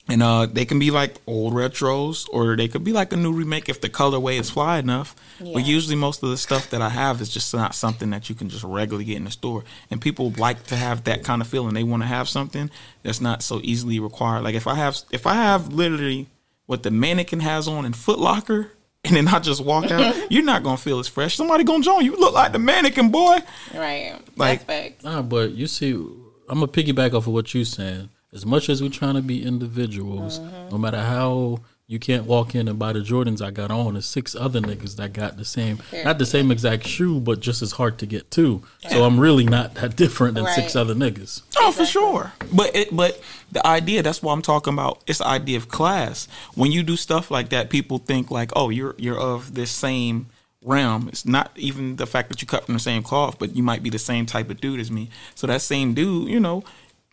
And 0.09 0.23
uh, 0.23 0.47
they 0.47 0.65
can 0.65 0.79
be 0.79 0.91
like 0.91 1.15
old 1.27 1.53
retros, 1.53 2.27
or 2.31 2.55
they 2.55 2.67
could 2.67 2.83
be 2.83 2.91
like 2.93 3.13
a 3.13 3.15
new 3.15 3.31
remake 3.31 3.69
if 3.69 3.79
the 3.81 3.89
colorway 3.89 4.39
is 4.39 4.49
fly 4.49 4.79
enough. 4.79 5.15
Yeah. 5.39 5.53
But 5.53 5.65
usually, 5.67 5.95
most 5.95 6.23
of 6.23 6.29
the 6.29 6.37
stuff 6.37 6.69
that 6.71 6.81
I 6.81 6.89
have 6.89 7.21
is 7.21 7.29
just 7.29 7.53
not 7.53 7.75
something 7.75 8.09
that 8.09 8.27
you 8.29 8.35
can 8.35 8.49
just 8.49 8.63
regularly 8.63 9.05
get 9.05 9.17
in 9.17 9.23
the 9.25 9.31
store. 9.31 9.63
And 9.91 10.01
people 10.01 10.31
like 10.37 10.63
to 10.67 10.75
have 10.75 11.03
that 11.05 11.23
kind 11.23 11.41
of 11.41 11.47
feeling. 11.47 11.73
They 11.75 11.83
want 11.83 12.03
to 12.03 12.07
have 12.07 12.27
something 12.27 12.69
that's 13.03 13.21
not 13.21 13.43
so 13.43 13.61
easily 13.63 13.99
required. 13.99 14.43
Like 14.43 14.55
if 14.55 14.67
I 14.67 14.75
have, 14.75 14.97
if 15.11 15.25
I 15.27 15.35
have 15.35 15.71
literally 15.71 16.27
what 16.65 16.83
the 16.83 16.91
mannequin 16.91 17.39
has 17.39 17.67
on 17.67 17.85
in 17.85 17.93
Foot 17.93 18.19
Locker. 18.19 18.71
And 19.05 19.15
then 19.15 19.29
I 19.29 19.39
just 19.39 19.63
walk 19.63 19.89
out. 19.91 20.13
You're 20.29 20.43
not 20.43 20.61
gonna 20.61 20.75
feel 20.75 20.99
as 20.99 21.07
fresh. 21.07 21.37
Somebody 21.37 21.63
gonna 21.63 21.81
join 21.81 22.03
you. 22.03 22.17
Look 22.17 22.33
like 22.33 22.51
the 22.51 22.59
mannequin 22.59 23.11
boy. 23.11 23.37
Right. 23.73 24.19
Like- 24.35 24.67
Nah, 25.05 25.21
but 25.21 25.51
you 25.51 25.67
see, 25.67 25.91
I'm 25.93 26.59
gonna 26.59 26.67
piggyback 26.67 27.13
off 27.13 27.25
of 27.25 27.31
what 27.33 27.53
you're 27.53 27.63
saying. 27.63 28.09
As 28.31 28.45
much 28.45 28.69
as 28.69 28.81
we're 28.81 28.89
trying 28.89 29.15
to 29.15 29.21
be 29.23 29.43
individuals, 29.43 30.39
no 30.71 30.77
matter 30.77 31.01
how 31.01 31.61
you 31.87 31.97
can't 31.97 32.25
walk 32.25 32.53
in 32.53 32.67
and 32.67 32.77
buy 32.77 32.93
the 32.93 32.99
Jordans 32.99 33.43
I 33.43 33.49
got 33.49 33.71
on, 33.71 33.93
there's 33.93 34.05
six 34.05 34.35
other 34.35 34.61
niggas 34.61 34.97
that 34.97 35.13
got 35.13 35.37
the 35.37 35.45
same, 35.45 35.79
not 36.03 36.19
the 36.19 36.27
same 36.27 36.51
exact 36.51 36.85
shoe, 36.85 37.19
but 37.19 37.39
just 37.39 37.63
as 37.63 37.71
hard 37.71 37.97
to 37.97 38.05
get 38.05 38.29
to. 38.31 38.61
So 38.87 39.03
I'm 39.03 39.19
really 39.19 39.45
not 39.45 39.73
that 39.75 39.95
different 39.95 40.35
than 40.35 40.45
six 40.53 40.75
other 40.75 40.93
niggas. 40.93 41.41
Oh, 41.57 41.71
for 41.71 41.87
sure. 41.87 42.31
But 42.53 42.75
it, 42.75 42.95
but 42.95 43.19
the 43.51 43.65
idea 43.65 44.03
that's 44.03 44.21
what 44.21 44.33
I'm 44.33 44.43
talking 44.43 44.73
about. 44.73 45.01
It's 45.07 45.17
the 45.17 45.27
idea 45.27 45.57
of 45.57 45.69
class. 45.69 46.27
When 46.53 46.71
you 46.71 46.83
do 46.83 46.95
stuff 46.95 47.31
like 47.31 47.49
that, 47.49 47.71
people 47.71 47.97
think 47.97 48.29
like, 48.29 48.51
oh, 48.55 48.69
you're 48.69 48.93
you're 48.99 49.19
of 49.19 49.55
this 49.55 49.71
same 49.71 50.27
realm. 50.61 51.07
It's 51.07 51.25
not 51.25 51.51
even 51.55 51.95
the 51.95 52.05
fact 52.05 52.29
that 52.29 52.41
you 52.41 52.47
cut 52.47 52.65
from 52.65 52.75
the 52.75 52.79
same 52.79 53.01
cloth, 53.01 53.39
but 53.39 53.55
you 53.55 53.63
might 53.63 53.81
be 53.81 53.89
the 53.89 53.97
same 53.97 54.27
type 54.27 54.51
of 54.51 54.61
dude 54.61 54.79
as 54.79 54.91
me. 54.91 55.09
So 55.33 55.47
that 55.47 55.61
same 55.61 55.95
dude, 55.95 56.29
you 56.29 56.39
know. 56.39 56.63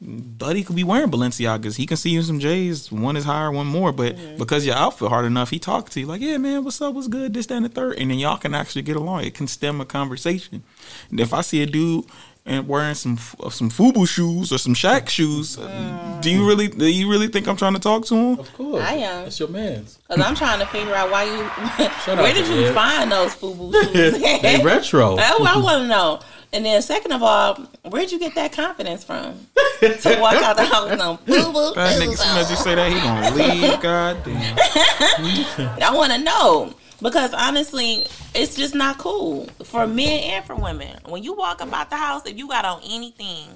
Buddy 0.00 0.62
could 0.62 0.76
be 0.76 0.84
wearing 0.84 1.10
Balenciagas. 1.10 1.76
He 1.76 1.86
can 1.86 1.96
see 1.96 2.10
you 2.10 2.18
in 2.18 2.24
some 2.26 2.38
J's. 2.38 2.92
One 2.92 3.16
is 3.16 3.24
higher, 3.24 3.50
one 3.50 3.66
more. 3.66 3.92
But 3.92 4.16
because 4.36 4.66
your 4.66 4.74
outfit 4.74 5.08
hard 5.08 5.24
enough, 5.24 5.48
he 5.48 5.58
talks 5.58 5.94
to 5.94 6.00
you 6.00 6.06
like, 6.06 6.20
"Yeah, 6.20 6.36
man, 6.36 6.64
what's 6.64 6.82
up? 6.82 6.92
What's 6.94 7.08
good? 7.08 7.32
This, 7.32 7.46
that, 7.46 7.54
and 7.54 7.64
the 7.64 7.70
third. 7.70 7.96
And 7.98 8.10
then 8.10 8.18
y'all 8.18 8.36
can 8.36 8.54
actually 8.54 8.82
get 8.82 8.96
along. 8.96 9.24
It 9.24 9.32
can 9.34 9.46
stem 9.46 9.80
a 9.80 9.86
conversation. 9.86 10.62
And 11.10 11.18
if 11.18 11.32
I 11.32 11.40
see 11.40 11.62
a 11.62 11.66
dude 11.66 12.04
and 12.44 12.68
wearing 12.68 12.94
some 12.94 13.14
f- 13.14 13.36
some 13.54 13.70
Fubu 13.70 14.06
shoes 14.06 14.52
or 14.52 14.58
some 14.58 14.74
Shaq 14.74 15.08
shoes, 15.08 15.58
uh, 15.58 16.18
do 16.20 16.30
you 16.30 16.46
really 16.46 16.68
do 16.68 16.86
you 16.86 17.10
really 17.10 17.28
think 17.28 17.48
I'm 17.48 17.56
trying 17.56 17.72
to 17.74 17.80
talk 17.80 18.04
to 18.06 18.14
him? 18.14 18.38
Of 18.38 18.52
course, 18.52 18.82
I 18.82 18.96
am. 18.96 19.22
That's 19.24 19.40
your 19.40 19.48
man's. 19.48 19.98
Cause 20.08 20.20
I'm 20.20 20.34
trying 20.34 20.60
to 20.60 20.66
figure 20.66 20.94
out 20.94 21.10
why 21.10 21.24
you. 21.24 21.88
Shut 22.04 22.18
where 22.18 22.34
did 22.34 22.46
you 22.48 22.66
Ed. 22.66 22.74
find 22.74 23.10
those 23.10 23.34
FUBU 23.34 23.72
shoes? 23.94 24.42
They 24.42 24.60
retro. 24.62 25.16
That's 25.16 25.40
what 25.40 25.56
I 25.56 25.58
want 25.58 25.82
to 25.84 25.88
know. 25.88 26.20
And 26.52 26.64
then, 26.64 26.80
second 26.80 27.12
of 27.12 27.22
all, 27.24 27.54
where'd 27.90 28.12
you 28.12 28.18
get 28.20 28.34
that 28.36 28.52
confidence 28.52 29.02
from 29.02 29.34
to 29.80 30.18
walk 30.20 30.34
out 30.36 30.56
the 30.56 30.64
house 30.64 30.90
on 31.00 31.18
FUBU 31.18 31.74
That 31.74 32.00
nigga, 32.00 32.12
as 32.12 32.20
soon 32.20 32.38
as 32.38 32.50
you 32.50 32.56
say 32.56 32.74
that, 32.74 32.90
he 32.90 32.98
gonna 32.98 33.30
leave. 33.34 33.80
God 33.80 34.24
damn. 34.24 34.56
I 35.82 35.94
want 35.94 36.12
to 36.12 36.18
know 36.18 36.74
because 37.02 37.34
honestly, 37.34 38.06
it's 38.34 38.56
just 38.56 38.74
not 38.74 38.98
cool 38.98 39.46
for 39.64 39.86
men 39.86 40.20
and 40.24 40.44
for 40.44 40.54
women. 40.54 40.98
When 41.06 41.22
you 41.22 41.34
walk 41.34 41.60
about 41.60 41.90
the 41.90 41.96
house, 41.96 42.26
if 42.26 42.38
you 42.38 42.48
got 42.48 42.64
on 42.64 42.80
anything 42.84 43.48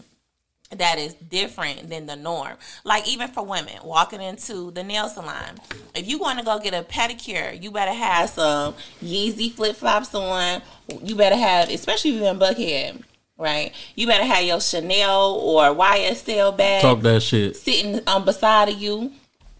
that 0.76 0.98
is 0.98 1.14
different 1.14 1.88
than 1.88 2.06
the 2.06 2.16
norm, 2.16 2.56
like 2.84 3.08
even 3.08 3.28
for 3.28 3.44
women 3.44 3.74
walking 3.82 4.20
into 4.20 4.70
the 4.72 4.84
nail 4.84 5.08
salon, 5.08 5.58
if 5.94 6.06
you 6.06 6.18
want 6.18 6.38
to 6.38 6.44
go 6.44 6.58
get 6.58 6.74
a 6.74 6.82
pedicure, 6.82 7.60
you 7.60 7.70
better 7.70 7.92
have 7.92 8.30
some 8.30 8.74
Yeezy 9.02 9.50
flip 9.52 9.76
flops 9.76 10.14
on. 10.14 10.62
You 11.02 11.14
better 11.14 11.36
have, 11.36 11.70
especially 11.70 12.12
if 12.12 12.20
you're 12.20 12.30
in 12.30 12.38
Buckhead. 12.38 13.02
Right, 13.40 13.72
you 13.94 14.06
better 14.06 14.24
have 14.24 14.44
your 14.44 14.60
Chanel 14.60 15.32
or 15.32 15.62
YSL 15.74 16.54
bag 16.54 16.82
Talk 16.82 17.00
that 17.00 17.22
shit. 17.22 17.56
sitting 17.56 18.00
on 18.06 18.26
beside 18.26 18.68
of 18.68 18.78
you, 18.78 19.12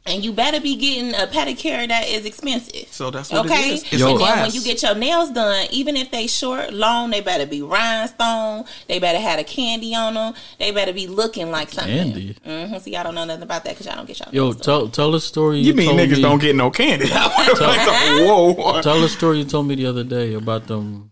and 0.05 0.23
you 0.23 0.33
better 0.33 0.61
be 0.61 0.77
getting 0.77 1.15
a 1.15 1.27
pedicure 1.27 1.89
that 1.89 2.07
is 2.09 2.27
expensive. 2.27 2.89
So 2.91 3.11
that's 3.11 3.33
what 3.33 3.47
okay. 3.47 3.71
it 3.71 3.73
is. 3.75 3.83
It's 3.85 3.93
and 3.95 4.03
a 4.03 4.05
then 4.07 4.17
class. 4.19 4.47
when 4.47 4.55
you 4.55 4.63
get 4.67 4.83
your 4.83 4.95
nails 4.95 5.31
done, 5.31 5.67
even 5.71 5.97
if 5.97 6.11
they 6.11 6.27
short, 6.27 6.75
long, 6.75 7.09
they 7.11 7.23
better 7.23 7.47
be 7.47 7.63
rhinestone. 7.63 8.65
They 8.87 8.99
better 8.99 9.19
have 9.19 9.39
a 9.39 9.45
candy 9.45 9.95
on 9.95 10.13
them. 10.13 10.35
They 10.59 10.73
better 10.73 10.93
be 10.93 11.07
looking 11.07 11.51
like 11.51 11.71
something. 11.71 11.95
Candy? 11.95 12.37
Mm-hmm. 12.47 12.77
See, 12.79 12.93
y'all 12.93 13.05
don't 13.05 13.15
know 13.15 13.25
nothing 13.25 13.45
about 13.45 13.65
that 13.65 13.71
because 13.71 13.87
y'all 13.87 13.97
don't 13.97 14.07
get 14.07 14.21
y'all. 14.21 14.29
Yo, 14.31 14.45
nails 14.45 14.57
done. 14.57 14.63
tell 14.63 14.89
tell 14.89 15.15
a 15.15 15.21
story. 15.21 15.61
you 15.61 15.73
mean 15.73 15.89
told 15.89 16.01
niggas 16.01 16.17
me- 16.17 16.23
don't 16.23 16.41
get 16.41 16.55
no 16.55 16.71
candy? 16.71 17.09
Like, 17.11 18.27
Whoa. 18.27 18.81
Tell 18.83 19.03
a 19.03 19.09
story 19.09 19.39
you 19.39 19.45
told 19.45 19.67
me 19.67 19.75
the 19.75 19.87
other 19.87 20.05
day 20.05 20.35
about 20.35 20.67
them 20.67 21.11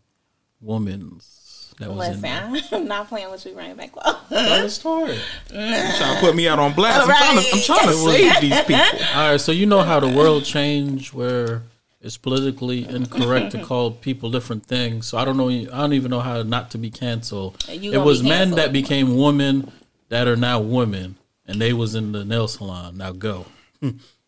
women's 0.61 1.75
that 1.79 1.89
was 1.91 1.99
Listen, 2.09 2.23
there. 2.23 2.63
I'm 2.73 2.89
not 2.89 3.09
playing 3.09 3.31
with 3.31 3.47
you 3.47 3.57
right 3.57 3.77
back. 3.77 3.95
Well, 3.95 4.21
Tell 4.29 4.65
a 4.65 4.69
story. 4.69 5.17
trying 5.49 6.15
to 6.15 6.21
put 6.21 6.35
me 6.35 6.49
out 6.49 6.59
on 6.59 6.73
blast. 6.73 7.03
I'm 7.03 7.09
Right. 7.09 7.19
trying 7.19 7.41
to, 7.41 7.51
I'm 7.53 7.61
trying 7.63 7.87
to 7.87 7.95
save 7.95 8.41
these 8.41 8.61
people. 8.63 8.99
All 9.15 9.31
right, 9.31 9.41
so 9.41 9.53
you 9.53 9.67
know 9.67 9.83
how 9.83 10.01
the 10.01 10.09
world 10.09 10.45
changed 10.45 11.13
where 11.13 11.63
it's 12.01 12.17
politically 12.17 12.85
incorrect 12.89 13.53
to 13.53 13.63
call 13.65 13.93
people 13.93 14.29
different 14.31 14.67
things. 14.67 15.07
So 15.07 15.19
I 15.19 15.25
don't 15.25 15.37
know. 15.37 15.49
I 15.51 15.65
don't 15.65 15.93
even 15.93 16.11
know 16.11 16.19
how 16.21 16.43
not 16.43 16.73
to 16.73 16.79
be 16.79 16.91
canceled. 16.91 17.65
You 17.69 17.93
It 17.93 17.99
was 17.99 18.23
be 18.23 18.29
men 18.29 18.53
that 18.53 18.73
became 18.73 19.17
women 19.17 19.71
that 20.09 20.27
are 20.27 20.37
now 20.37 20.59
women, 20.59 21.15
and 21.47 21.61
they 21.61 21.73
was 21.73 21.95
in 21.95 22.11
the 22.11 22.25
nail 22.25 22.49
salon. 22.49 22.97
Now 22.97 23.13
go. 23.13 23.47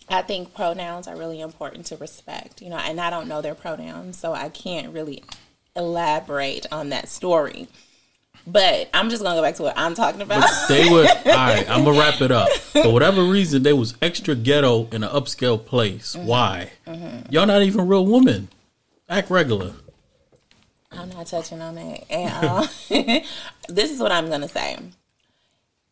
I 0.08 0.22
think 0.22 0.54
pronouns 0.54 1.08
are 1.08 1.16
really 1.16 1.40
important 1.40 1.86
to 1.86 1.96
respect, 1.96 2.62
you 2.62 2.70
know, 2.70 2.76
and 2.78 3.00
I 3.00 3.10
don't 3.10 3.26
know 3.26 3.42
their 3.42 3.54
pronouns, 3.56 4.16
so 4.18 4.32
I 4.34 4.48
can't 4.50 4.92
really 4.92 5.24
elaborate 5.76 6.66
on 6.72 6.90
that 6.90 7.08
story. 7.08 7.68
But 8.46 8.88
I'm 8.94 9.10
just 9.10 9.22
gonna 9.22 9.36
go 9.36 9.42
back 9.42 9.54
to 9.56 9.62
what 9.62 9.74
I'm 9.76 9.94
talking 9.94 10.22
about. 10.22 10.48
They 10.68 10.88
were 10.88 11.06
all 11.26 11.32
right. 11.32 11.68
I'm 11.68 11.84
gonna 11.84 11.98
wrap 11.98 12.20
it 12.20 12.30
up. 12.30 12.50
For 12.50 12.92
whatever 12.92 13.22
reason, 13.24 13.62
they 13.62 13.72
was 13.72 13.94
extra 14.00 14.34
ghetto 14.34 14.88
in 14.92 15.04
an 15.04 15.10
upscale 15.10 15.64
place. 15.64 16.16
Mm-hmm. 16.16 16.26
Why? 16.26 16.70
Y'all 17.30 17.46
not 17.46 17.62
even 17.62 17.86
real 17.86 18.06
women. 18.06 18.48
Act 19.08 19.30
regular. 19.30 19.74
I'm 20.92 21.10
not 21.10 21.26
touching 21.26 21.60
on 21.60 21.76
that. 21.76 22.10
And 22.10 22.44
uh, 22.44 22.66
this 23.68 23.90
is 23.90 24.00
what 24.00 24.10
I'm 24.10 24.28
gonna 24.28 24.48
say. 24.48 24.78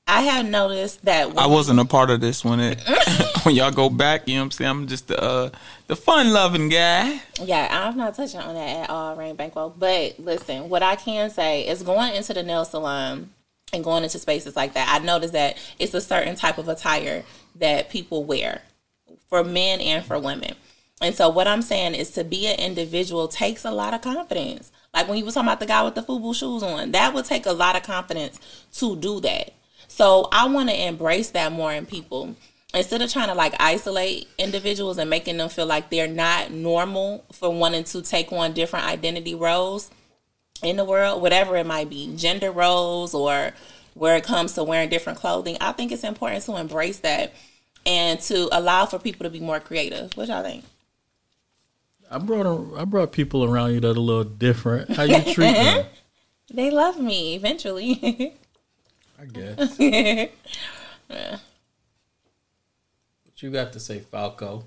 I 0.09 0.23
have 0.23 0.49
noticed 0.49 1.05
that 1.05 1.29
when 1.29 1.39
I 1.39 1.47
wasn't 1.47 1.81
a 1.81 1.85
part 1.85 2.09
of 2.09 2.23
this 2.23 2.43
when 2.43 2.61
it 2.61 2.81
when 3.43 3.55
y'all 3.55 3.71
go 3.71 3.91
back. 3.91 4.27
You 4.27 4.37
know 4.37 4.41
what 4.41 4.45
I'm 4.45 4.51
saying? 4.53 4.71
I'm 4.71 4.87
just 4.87 5.09
the 5.09 5.23
uh, 5.23 5.51
the 5.87 5.97
fun 5.97 6.33
loving 6.33 6.71
guy. 6.71 7.21
Yeah, 7.43 7.69
I'm 7.71 7.99
not 7.99 8.15
touching 8.15 8.41
on 8.41 8.55
that 8.55 8.85
at 8.85 8.91
all, 8.91 9.17
Rain 9.17 9.37
Bankwell. 9.37 9.75
But 9.79 10.19
listen, 10.19 10.71
what 10.71 10.83
I 10.83 10.97
can 10.97 11.29
say 11.29 11.69
is 11.69 11.83
going 11.83 12.15
into 12.15 12.33
the 12.33 12.43
nail 12.43 12.65
salon 12.65 13.29
and 13.75 13.85
going 13.85 14.03
into 14.03 14.19
spaces 14.19 14.57
like 14.57 14.73
that, 14.73 14.89
I 14.91 15.05
noticed 15.05 15.35
that 15.35 15.59
it's 15.79 15.93
a 15.93 16.01
certain 16.01 16.37
type 16.37 16.57
of 16.57 16.69
attire 16.69 17.23
that 17.57 17.91
people 17.91 18.25
wear 18.25 18.63
for 19.29 19.45
men 19.45 19.83
and 19.83 20.03
for 20.03 20.19
women. 20.19 20.55
And 21.03 21.15
so 21.15 21.29
what 21.29 21.47
I'm 21.47 21.63
saying 21.63 21.95
is 21.95 22.11
to 22.13 22.25
be 22.25 22.47
an 22.47 22.59
individual 22.59 23.29
takes 23.29 23.65
a 23.65 23.71
lot 23.71 23.93
of 23.93 24.01
confidence. 24.01 24.73
Like 24.95 25.07
when 25.07 25.19
you 25.19 25.25
was 25.27 25.35
talking 25.35 25.49
about 25.49 25.61
the 25.61 25.67
guy 25.67 25.83
with 25.83 25.95
the 25.95 26.03
FUBU 26.03 26.35
shoes 26.35 26.63
on, 26.63 26.93
that 26.93 27.13
would 27.13 27.27
take 27.27 27.45
a 27.45 27.53
lot 27.53 27.77
of 27.77 27.83
confidence 27.83 28.41
to 28.79 28.97
do 28.97 29.21
that. 29.21 29.53
So 29.89 30.29
I 30.31 30.47
want 30.47 30.69
to 30.69 30.87
embrace 30.87 31.31
that 31.31 31.51
more 31.51 31.73
in 31.73 31.87
people. 31.87 32.37
Instead 32.75 33.01
of 33.01 33.11
trying 33.11 33.29
to 33.29 33.35
like 33.35 33.55
isolate 33.59 34.29
individuals 34.37 34.99
and 34.99 35.09
making 35.09 35.39
them 35.39 35.49
feel 35.49 35.67
like 35.67 35.89
they're 35.91 36.07
not 36.07 36.51
normal 36.51 37.25
for 37.33 37.51
wanting 37.53 37.85
to 37.85 38.03
take 38.03 38.31
on 38.31 38.53
different 38.53 38.87
identity 38.87 39.35
roles 39.35 39.91
in 40.63 40.77
the 40.77 40.85
world, 40.85 41.23
whatever 41.23 41.57
it 41.57 41.67
might 41.67 41.89
be, 41.89 42.15
gender 42.17 42.53
roles 42.53 43.15
or 43.15 43.53
where 43.95 44.17
it 44.17 44.25
comes 44.25 44.53
to 44.53 44.63
wearing 44.63 44.91
different 44.91 45.19
clothing, 45.19 45.57
I 45.61 45.73
think 45.73 45.93
it's 45.93 46.05
important 46.05 46.45
to 46.45 46.57
embrace 46.57 46.99
that 47.01 47.33
and 47.87 48.21
to 48.21 48.49
allow 48.57 48.85
for 48.85 48.99
people 48.99 49.25
to 49.25 49.31
be 49.31 49.41
more 49.41 49.61
creative. 49.61 50.15
What 50.15 50.29
y'all 50.29 50.43
think? 50.43 50.65
I 52.11 52.19
brought 52.19 52.47
a, 52.47 52.81
I 52.81 52.85
brought 52.85 53.13
people 53.13 53.45
around 53.45 53.75
you 53.75 53.81
that 53.81 53.89
are 53.89 53.91
a 53.91 54.01
little 54.01 54.25
different. 54.25 54.91
How 54.91 55.03
you 55.03 55.23
treat 55.33 55.55
them? 55.55 55.87
They 56.51 56.71
love 56.71 56.99
me 56.99 57.35
eventually. 57.35 58.33
I 59.21 59.25
guess. 59.27 59.79
What 63.25 63.43
you 63.43 63.51
got 63.51 63.73
to 63.75 63.81
say, 63.81 64.01
Falco? 64.01 64.65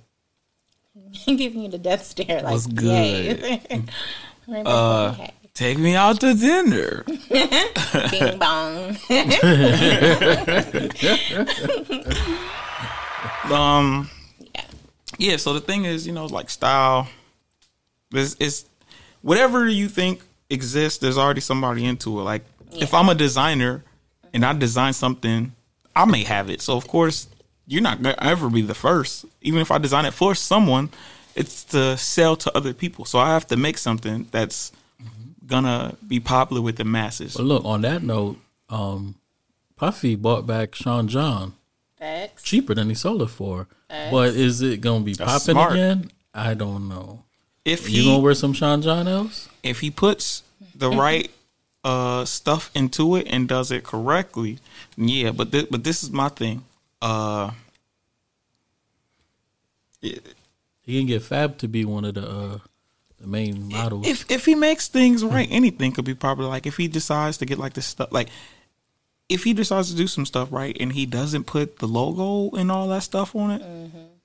Giving 1.25 1.63
you 1.63 1.69
the 1.69 1.77
death 1.77 2.05
stare 2.05 2.41
like 2.41 2.53
What's 2.53 2.67
yay. 2.67 3.61
Uh. 4.47 5.27
Take 5.53 5.77
me 5.77 5.95
out 5.95 6.21
to 6.21 6.33
dinner. 6.33 7.03
Bing 7.29 8.39
bong. 8.39 8.97
Um, 13.51 14.09
yeah. 14.55 14.65
yeah. 15.17 15.37
So 15.37 15.53
the 15.53 15.61
thing 15.61 15.85
is, 15.85 16.07
you 16.07 16.13
know, 16.13 16.25
like 16.25 16.49
style. 16.49 17.09
Is 18.13 18.35
is 18.35 18.65
whatever 19.21 19.67
you 19.67 19.89
think 19.89 20.21
exists. 20.49 20.99
There's 20.99 21.17
already 21.17 21.41
somebody 21.41 21.85
into 21.85 22.19
it. 22.19 22.23
Like 22.23 22.45
if 22.71 22.93
I'm 22.93 23.09
a 23.09 23.15
designer 23.15 23.83
and 24.33 24.45
I 24.45 24.53
design 24.53 24.93
something, 24.93 25.53
I 25.95 26.05
may 26.05 26.23
have 26.23 26.49
it. 26.49 26.61
So 26.61 26.75
of 26.77 26.87
course, 26.87 27.27
you're 27.67 27.81
not 27.81 28.01
gonna 28.01 28.15
ever 28.19 28.49
be 28.49 28.61
the 28.61 28.73
first. 28.75 29.25
Even 29.41 29.59
if 29.61 29.71
I 29.71 29.77
design 29.77 30.05
it 30.05 30.13
for 30.13 30.35
someone, 30.35 30.89
it's 31.35 31.63
to 31.65 31.97
sell 31.97 32.35
to 32.37 32.55
other 32.57 32.73
people. 32.73 33.05
So 33.05 33.19
I 33.19 33.29
have 33.29 33.47
to 33.47 33.57
make 33.57 33.77
something 33.77 34.27
that's 34.31 34.71
gonna 35.45 35.95
be 36.07 36.19
popular 36.19 36.61
with 36.61 36.77
the 36.77 36.83
masses. 36.85 37.35
But 37.35 37.43
look, 37.43 37.65
on 37.65 37.81
that 37.81 38.03
note, 38.03 38.37
um, 38.69 39.15
Puffy 39.75 40.15
bought 40.15 40.45
back 40.45 40.75
Sean 40.75 41.07
John 41.07 41.53
Facts. 41.97 42.43
cheaper 42.43 42.73
than 42.75 42.89
he 42.89 42.95
sold 42.95 43.21
it 43.21 43.27
for. 43.27 43.67
But 43.89 44.29
is 44.35 44.61
it 44.61 44.79
gonna 44.81 45.03
be 45.03 45.13
That's 45.13 45.29
popping 45.31 45.55
smart. 45.55 45.73
again? 45.73 46.11
I 46.33 46.53
don't 46.53 46.87
know. 46.87 47.23
If 47.65 47.89
You 47.89 48.01
he 48.03 48.05
gonna 48.07 48.19
wear 48.19 48.33
some 48.33 48.53
Sean 48.53 48.81
John 48.81 49.07
else? 49.07 49.49
if 49.63 49.81
he 49.81 49.91
puts 49.91 50.43
the 50.75 50.89
right 51.05 51.29
uh 51.83 52.25
stuff 52.25 52.69
into 52.75 53.15
it 53.15 53.27
and 53.29 53.47
does 53.47 53.71
it 53.71 53.83
correctly, 53.83 54.59
yeah. 54.97 55.31
But 55.31 55.51
this, 55.51 55.63
but 55.69 55.83
this 55.83 56.03
is 56.03 56.11
my 56.11 56.29
thing. 56.29 56.63
Uh, 57.01 57.51
He 60.01 60.97
can 60.97 61.07
get 61.07 61.21
Fab 61.21 61.57
to 61.59 61.67
be 61.67 61.85
one 61.85 62.05
of 62.05 62.15
the 62.15 62.27
uh, 62.27 62.57
the 63.19 63.27
main 63.27 63.69
models. 63.69 64.07
if 64.07 64.29
if 64.31 64.45
he 64.45 64.55
makes 64.55 64.87
things 64.87 65.23
right, 65.23 65.47
anything 65.51 65.91
could 65.91 66.05
be 66.05 66.15
popular. 66.15 66.49
Like 66.49 66.65
if 66.65 66.77
he 66.77 66.87
decides 66.87 67.37
to 67.37 67.45
get 67.45 67.59
like 67.59 67.73
this 67.73 67.85
stuff, 67.85 68.11
like 68.11 68.29
if 69.29 69.43
he 69.43 69.53
decides 69.53 69.91
to 69.91 69.95
do 69.95 70.07
some 70.07 70.25
stuff 70.25 70.51
right 70.51 70.75
and 70.79 70.91
he 70.91 71.05
doesn't 71.05 71.45
put 71.45 71.77
the 71.77 71.87
logo 71.87 72.55
and 72.57 72.71
all 72.71 72.87
that 72.89 73.03
stuff 73.03 73.35
on 73.35 73.51
it, 73.51 73.61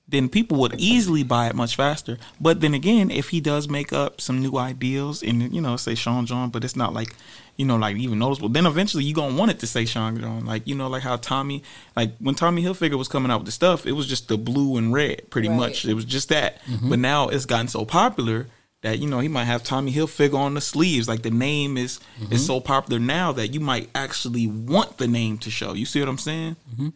then 0.07 0.29
people 0.29 0.57
would 0.59 0.79
easily 0.79 1.23
buy 1.23 1.47
it 1.47 1.55
much 1.55 1.75
faster. 1.75 2.17
But 2.39 2.61
then 2.61 2.73
again, 2.73 3.11
if 3.11 3.29
he 3.29 3.41
does 3.41 3.67
make 3.67 3.91
up 3.91 4.21
some 4.21 4.39
new 4.41 4.57
ideals 4.57 5.21
and 5.21 5.53
you 5.53 5.61
know 5.61 5.75
say 5.77 5.95
Sean 5.95 6.25
John, 6.25 6.49
but 6.49 6.63
it's 6.63 6.75
not 6.77 6.93
like 6.93 7.13
you 7.57 7.65
know 7.65 7.75
like 7.75 7.97
even 7.97 8.19
noticeable, 8.19 8.49
then 8.49 8.65
eventually 8.65 9.03
you 9.03 9.13
gonna 9.13 9.35
want 9.35 9.51
it 9.51 9.59
to 9.59 9.67
say 9.67 9.85
Sean 9.85 10.19
John. 10.19 10.45
Like 10.45 10.65
you 10.65 10.75
know 10.75 10.87
like 10.87 11.03
how 11.03 11.17
Tommy 11.17 11.61
like 11.95 12.15
when 12.19 12.35
Tommy 12.35 12.63
Hilfiger 12.63 12.97
was 12.97 13.07
coming 13.09 13.31
out 13.31 13.39
with 13.39 13.47
the 13.47 13.51
stuff, 13.51 13.85
it 13.85 13.91
was 13.93 14.07
just 14.07 14.27
the 14.29 14.37
blue 14.37 14.77
and 14.77 14.93
red 14.93 15.29
pretty 15.29 15.49
Right. 15.49 15.57
much. 15.57 15.85
It 15.85 15.93
was 15.93 16.05
just 16.05 16.29
that. 16.29 16.63
Mm-hmm. 16.65 16.89
But 16.89 16.99
now 16.99 17.27
it's 17.27 17.45
gotten 17.45 17.67
so 17.67 17.83
popular 17.85 18.47
that 18.83 18.99
you 18.99 19.09
know 19.09 19.19
he 19.19 19.27
might 19.27 19.45
have 19.45 19.63
Tommy 19.63 19.91
Hilfiger 19.91 20.35
on 20.35 20.53
the 20.53 20.61
sleeves. 20.61 21.09
Like 21.09 21.23
the 21.23 21.31
name 21.31 21.75
is 21.77 21.93
is 21.95 21.99
mm-hmm. 22.27 22.35
so 22.37 22.61
popular 22.61 22.99
now 22.99 23.33
that 23.33 23.49
you 23.53 23.59
might 23.59 23.89
actually 23.93 24.47
want 24.47 24.99
the 24.99 25.07
name 25.07 25.37
to 25.39 25.49
show. 25.51 25.73
You 25.73 25.85
see 25.85 25.99
what 25.99 26.07
I'm 26.07 26.17
saying? 26.17 26.55
you- 26.77 26.93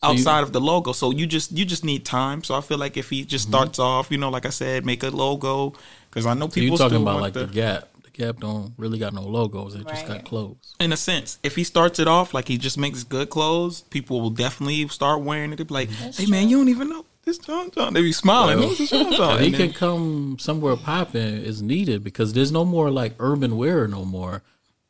Outside 0.00 0.44
of 0.44 0.52
the 0.52 0.60
logo, 0.60 0.92
so 0.92 1.10
you 1.10 1.26
just 1.26 1.50
you 1.50 1.64
just 1.64 1.84
need 1.84 2.04
time. 2.04 2.44
So 2.44 2.54
I 2.54 2.60
feel 2.60 2.78
like 2.78 2.96
if 2.96 3.10
he 3.10 3.24
just 3.24 3.48
starts 3.48 3.80
off, 3.80 4.12
you 4.12 4.18
know, 4.18 4.30
like 4.30 4.46
I 4.46 4.50
said, 4.50 4.86
make 4.86 5.02
a 5.02 5.10
logo 5.10 5.72
because 6.08 6.24
I 6.24 6.34
know 6.34 6.48
So 6.48 6.60
you 6.60 6.66
people 6.66 6.78
talking 6.78 6.98
still 6.98 7.02
about 7.02 7.20
like 7.20 7.32
the, 7.32 7.46
the 7.46 7.52
Gap? 7.52 7.88
The 8.04 8.10
Gap 8.10 8.38
don't 8.38 8.72
really 8.76 9.00
got 9.00 9.12
no 9.12 9.22
logos. 9.22 9.74
They 9.74 9.82
just 9.82 10.06
got 10.06 10.24
clothes. 10.24 10.76
in 10.78 10.92
a 10.92 10.96
sense, 10.96 11.40
if 11.42 11.56
he 11.56 11.64
starts 11.64 11.98
it 11.98 12.06
off 12.06 12.32
like 12.32 12.46
he 12.46 12.58
just 12.58 12.78
makes 12.78 13.02
good 13.02 13.28
clothes, 13.28 13.80
people 13.90 14.20
will 14.20 14.30
definitely 14.30 14.86
start 14.86 15.22
wearing 15.22 15.52
it. 15.52 15.56
They'll 15.56 15.66
be 15.66 15.74
like, 15.74 15.90
"Hey 15.90 16.26
man, 16.26 16.48
you 16.48 16.58
don't 16.58 16.68
even 16.68 16.90
know 16.90 17.04
this 17.24 17.38
John 17.38 17.68
John." 17.72 17.92
They 17.92 18.02
be 18.02 18.12
smiling. 18.12 18.60
Well, 18.60 18.74
John 18.76 19.12
John?" 19.12 19.42
He 19.42 19.50
can 19.50 19.72
come 19.72 20.36
somewhere 20.38 20.76
popping 20.76 21.42
is 21.42 21.60
needed 21.60 22.04
because 22.04 22.34
there's 22.34 22.52
no 22.52 22.64
more 22.64 22.92
like 22.92 23.14
urban 23.18 23.56
wear 23.56 23.88
no 23.88 24.04
more. 24.04 24.42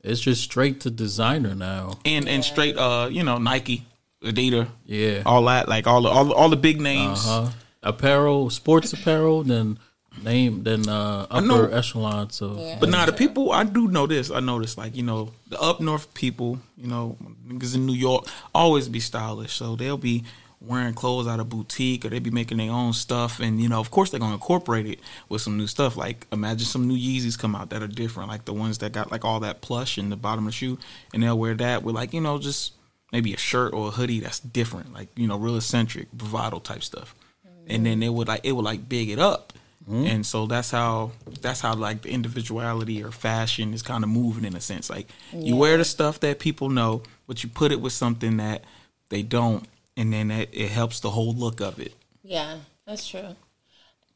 It's 0.04 0.20
just 0.20 0.42
straight 0.42 0.80
to 0.82 0.90
designer 0.90 1.54
now. 1.54 1.98
and 2.04 2.28
and 2.28 2.44
straight, 2.44 2.76
uh, 2.76 3.08
you 3.10 3.22
know, 3.22 3.38
Nike, 3.38 3.86
Adidas, 4.22 4.68
Yeah. 4.86 5.22
all 5.26 5.44
that, 5.44 5.68
like 5.68 5.86
all 5.86 6.02
the 6.02 6.08
all, 6.08 6.24
the- 6.26 6.34
all 6.34 6.48
the 6.48 6.56
big 6.56 6.80
names. 6.80 7.26
Uh-huh. 7.26 7.50
Apparel, 7.82 8.50
sports 8.50 8.92
apparel, 8.92 9.44
then 9.44 9.78
name, 10.24 10.64
then 10.64 10.88
uh, 10.88 11.26
know. 11.40 11.64
upper 11.64 11.72
echelon. 11.74 12.30
So 12.30 12.56
Yeah. 12.58 12.76
But 12.80 12.88
now 12.88 13.06
the 13.06 13.12
people 13.12 13.52
I 13.52 13.62
do 13.64 13.86
know 13.88 14.06
this. 14.08 14.30
I 14.32 14.40
notice 14.40 14.76
like 14.76 14.96
you 14.96 15.04
know 15.04 15.30
the 15.48 15.60
up 15.60 15.80
north 15.80 16.12
people, 16.14 16.58
you 16.76 16.88
know 16.88 17.16
niggas 17.46 17.74
in 17.76 17.86
New 17.86 17.92
York 17.94 18.26
always 18.54 18.88
be 18.88 18.98
stylish, 19.00 19.52
so 19.54 19.76
they'll 19.76 19.96
be 19.96 20.24
wearing 20.60 20.92
clothes 20.92 21.28
out 21.28 21.38
of 21.38 21.48
boutique 21.48 22.04
or 22.04 22.08
they 22.08 22.18
be 22.18 22.30
making 22.30 22.58
their 22.58 22.72
own 22.72 22.92
stuff, 22.92 23.38
and 23.38 23.60
you 23.62 23.68
know 23.68 23.78
of 23.78 23.92
course 23.92 24.10
they're 24.10 24.18
gonna 24.18 24.34
incorporate 24.34 24.86
it 24.86 24.98
with 25.28 25.40
some 25.40 25.56
new 25.56 25.68
stuff. 25.68 25.96
Like 25.96 26.26
imagine 26.32 26.66
some 26.66 26.88
new 26.88 26.96
Yeezys 26.96 27.38
come 27.38 27.54
out 27.54 27.70
that 27.70 27.80
are 27.80 27.86
different, 27.86 28.28
like 28.28 28.44
the 28.44 28.52
ones 28.52 28.78
that 28.78 28.90
got 28.90 29.12
like 29.12 29.24
all 29.24 29.38
that 29.40 29.60
plush 29.60 29.96
in 29.98 30.10
the 30.10 30.16
bottom 30.16 30.46
of 30.48 30.52
the 30.52 30.56
shoe, 30.56 30.76
and 31.14 31.22
they'll 31.22 31.38
wear 31.38 31.54
that 31.54 31.84
with 31.84 31.94
like 31.94 32.12
you 32.12 32.20
know 32.20 32.38
just 32.40 32.72
maybe 33.12 33.32
a 33.34 33.38
shirt 33.38 33.72
or 33.72 33.88
a 33.88 33.90
hoodie 33.90 34.20
that's 34.20 34.40
different, 34.40 34.92
like 34.92 35.08
you 35.16 35.26
know 35.26 35.38
real 35.38 35.56
eccentric, 35.56 36.12
bravado 36.12 36.58
type 36.58 36.82
stuff, 36.82 37.14
mm-hmm. 37.46 37.70
and 37.70 37.86
then 37.86 38.02
it 38.02 38.12
would 38.12 38.28
like 38.28 38.40
it 38.44 38.52
would 38.52 38.64
like 38.64 38.88
big 38.88 39.10
it 39.10 39.18
up. 39.18 39.52
Mm-hmm. 39.88 40.06
And 40.06 40.26
so 40.26 40.46
that's 40.46 40.70
how 40.70 41.12
that's 41.40 41.60
how 41.60 41.74
like 41.74 42.02
the 42.02 42.10
individuality 42.10 43.02
or 43.02 43.10
fashion 43.10 43.72
is 43.72 43.82
kind 43.82 44.04
of 44.04 44.10
moving 44.10 44.44
in 44.44 44.54
a 44.54 44.60
sense. 44.60 44.90
Like 44.90 45.08
you 45.32 45.56
wear 45.56 45.78
the 45.78 45.84
stuff 45.84 46.20
that 46.20 46.38
people 46.38 46.68
know, 46.68 47.02
but 47.26 47.42
you 47.42 47.48
put 47.48 47.72
it 47.72 47.80
with 47.80 47.94
something 47.94 48.36
that 48.36 48.64
they 49.08 49.22
don't, 49.22 49.66
and 49.96 50.12
then 50.12 50.30
it, 50.30 50.50
it 50.52 50.70
helps 50.70 51.00
the 51.00 51.10
whole 51.10 51.32
look 51.32 51.60
of 51.60 51.80
it. 51.80 51.94
Yeah, 52.22 52.58
that's 52.86 53.08
true. 53.08 53.34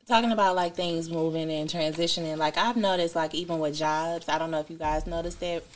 Talking 0.06 0.32
about 0.32 0.56
like 0.56 0.74
things 0.74 1.08
moving 1.08 1.50
and 1.50 1.70
transitioning, 1.70 2.36
like 2.36 2.58
I've 2.58 2.76
noticed, 2.76 3.16
like 3.16 3.34
even 3.34 3.58
with 3.58 3.74
jobs, 3.74 4.28
I 4.28 4.36
don't 4.36 4.50
know 4.50 4.60
if 4.60 4.68
you 4.68 4.76
guys 4.76 5.06
noticed 5.06 5.42
it, 5.42 5.66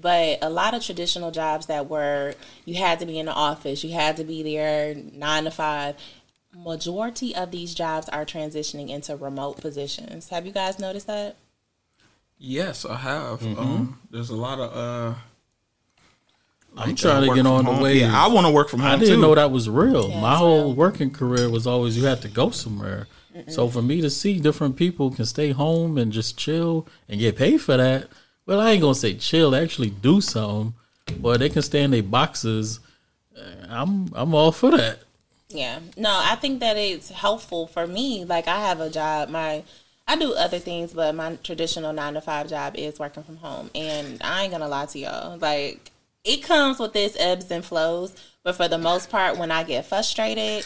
but 0.00 0.38
a 0.42 0.48
lot 0.50 0.74
of 0.74 0.82
traditional 0.84 1.30
jobs 1.30 1.66
that 1.66 1.88
were 1.88 2.34
you 2.64 2.74
had 2.76 2.98
to 3.00 3.06
be 3.06 3.18
in 3.18 3.26
the 3.26 3.32
office, 3.32 3.82
you 3.84 3.92
had 3.92 4.16
to 4.18 4.24
be 4.24 4.42
there 4.42 4.94
nine 4.94 5.44
to 5.44 5.50
five. 5.50 5.96
Majority 6.56 7.34
of 7.36 7.50
these 7.50 7.74
jobs 7.74 8.08
are 8.08 8.24
transitioning 8.24 8.88
into 8.88 9.14
remote 9.16 9.58
positions. 9.60 10.28
Have 10.30 10.46
you 10.46 10.52
guys 10.52 10.78
noticed 10.78 11.06
that? 11.06 11.36
Yes, 12.38 12.84
I 12.84 12.96
have. 12.96 13.42
Um, 13.58 14.00
there's 14.10 14.30
a 14.30 14.36
lot 14.36 14.58
of. 14.58 14.72
uh 14.76 15.18
I'm 16.76 16.94
trying 16.94 17.28
to 17.28 17.34
get 17.34 17.46
on 17.46 17.64
the 17.64 17.72
way. 17.82 18.00
Yeah, 18.00 18.12
I 18.16 18.28
want 18.28 18.46
to 18.46 18.52
work 18.52 18.68
from 18.68 18.80
home 18.80 18.90
I 18.92 18.96
didn't 18.96 19.16
too. 19.16 19.20
know 19.20 19.34
that 19.34 19.50
was 19.50 19.68
real. 19.68 20.10
Yeah, 20.10 20.20
My 20.20 20.36
whole 20.36 20.66
real. 20.66 20.74
working 20.74 21.10
career 21.10 21.48
was 21.50 21.66
always 21.66 21.96
you 21.96 22.04
had 22.04 22.22
to 22.22 22.28
go 22.28 22.50
somewhere. 22.50 23.06
So 23.48 23.68
for 23.68 23.82
me 23.82 24.00
to 24.00 24.10
see 24.10 24.40
different 24.40 24.74
people 24.76 25.12
can 25.12 25.24
stay 25.24 25.52
home 25.52 25.96
and 25.96 26.10
just 26.12 26.36
chill 26.36 26.88
and 27.08 27.20
get 27.20 27.36
paid 27.36 27.58
for 27.58 27.76
that, 27.76 28.08
well, 28.48 28.62
I 28.62 28.70
ain't 28.70 28.80
gonna 28.80 28.94
say 28.94 29.12
chill. 29.12 29.54
Actually, 29.54 29.90
do 29.90 30.22
something, 30.22 30.72
but 31.20 31.38
they 31.38 31.50
can 31.50 31.60
stay 31.60 31.82
in 31.82 31.90
their 31.90 32.02
boxes. 32.02 32.80
uh, 33.38 33.66
I'm 33.68 34.10
I'm 34.14 34.34
all 34.34 34.52
for 34.52 34.70
that. 34.70 35.00
Yeah. 35.50 35.80
No, 35.98 36.10
I 36.10 36.34
think 36.36 36.60
that 36.60 36.78
it's 36.78 37.10
helpful 37.10 37.66
for 37.66 37.86
me. 37.86 38.24
Like 38.24 38.48
I 38.48 38.60
have 38.60 38.80
a 38.80 38.88
job, 38.88 39.28
my 39.28 39.64
I 40.06 40.16
do 40.16 40.32
other 40.32 40.58
things, 40.58 40.94
but 40.94 41.14
my 41.14 41.36
traditional 41.42 41.92
nine 41.92 42.14
to 42.14 42.22
five 42.22 42.48
job 42.48 42.74
is 42.76 42.98
working 42.98 43.22
from 43.22 43.36
home. 43.36 43.70
And 43.74 44.18
I 44.22 44.44
ain't 44.44 44.52
gonna 44.52 44.66
lie 44.66 44.86
to 44.86 44.98
y'all. 44.98 45.36
Like 45.36 45.90
it 46.24 46.38
comes 46.42 46.78
with 46.78 46.96
its 46.96 47.20
ebbs 47.20 47.50
and 47.50 47.62
flows, 47.62 48.14
but 48.44 48.56
for 48.56 48.66
the 48.66 48.78
most 48.78 49.10
part 49.10 49.36
when 49.36 49.50
I 49.50 49.62
get 49.62 49.84
frustrated, 49.84 50.64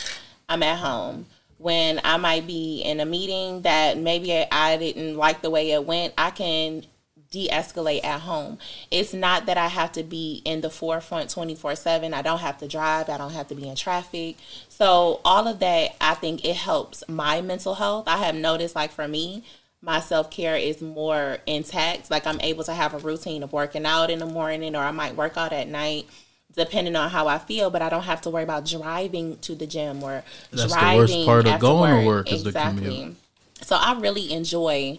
I'm 0.49 0.63
at 0.63 0.79
home. 0.79 1.27
When 1.59 2.01
I 2.05 2.17
might 2.17 2.47
be 2.47 2.81
in 2.83 3.01
a 3.01 3.05
meeting 3.05 3.63
that 3.63 3.99
maybe 3.99 4.33
I 4.53 4.77
didn't 4.77 5.17
like 5.17 5.43
the 5.43 5.51
way 5.51 5.73
it 5.73 5.85
went, 5.85 6.15
I 6.17 6.31
can 6.31 6.85
de-escalate 7.33 8.05
at 8.05 8.21
home. 8.21 8.59
It's 8.91 9.13
not 9.13 9.47
that 9.47 9.59
I 9.59 9.67
have 9.67 9.91
to 9.93 10.05
be 10.05 10.43
in 10.45 10.61
the 10.61 10.71
forefront 10.71 11.31
24/7. 11.31 12.15
I 12.15 12.23
don't 12.23 12.39
have 12.39 12.59
to 12.59 12.69
drive, 12.69 13.09
I 13.09 13.19
don't 13.19 13.33
have 13.33 13.49
to 13.49 13.57
be 13.57 13.69
in 13.69 13.75
traffic. 13.75 14.37
So 14.69 15.21
all 15.25 15.49
of 15.49 15.59
that 15.59 15.97
I 16.01 16.15
think 16.15 16.45
it 16.45 16.57
helps 16.57 17.03
my 17.09 17.41
mental 17.41 17.75
health. 17.75 18.05
I 18.07 18.19
have 18.19 18.37
noticed 18.37 18.77
like 18.77 18.93
for 18.93 19.09
me, 19.09 19.43
my 19.81 19.99
self-care 19.99 20.57
is 20.57 20.81
more 20.81 21.39
intact. 21.47 22.11
Like 22.11 22.27
I'm 22.27 22.41
able 22.43 22.63
to 22.65 22.75
have 22.75 22.95
a 22.95 22.99
routine 22.99 23.43
of 23.43 23.53
working 23.53 23.87
out 23.87 24.11
in 24.11 24.21
the 24.21 24.27
morning 24.27 24.77
or 24.77 24.83
I 24.83 24.93
might 24.93 25.17
work 25.17 25.37
out 25.37 25.53
at 25.53 25.67
night 25.67 26.07
depending 26.55 26.95
on 26.97 27.09
how 27.09 27.27
I 27.29 27.39
feel, 27.39 27.71
but 27.71 27.81
I 27.81 27.89
don't 27.89 28.03
have 28.03 28.21
to 28.23 28.31
worry 28.31 28.43
about 28.43 28.67
driving 28.67 29.39
to 29.39 29.55
the 29.55 29.67
gym 29.67 30.03
or 30.03 30.23
That's 30.51 30.65
the 30.65 30.69
driving 30.69 30.99
worst 30.99 31.27
part 31.27 31.47
of 31.49 31.61
going 31.61 32.03
to 32.03 32.07
work 32.07 32.31
is 32.31 32.43
the 32.43 32.51
exactly. 32.51 32.83
commute. 32.83 33.17
So 33.63 33.77
I 33.77 33.99
really 33.99 34.33
enjoy 34.33 34.99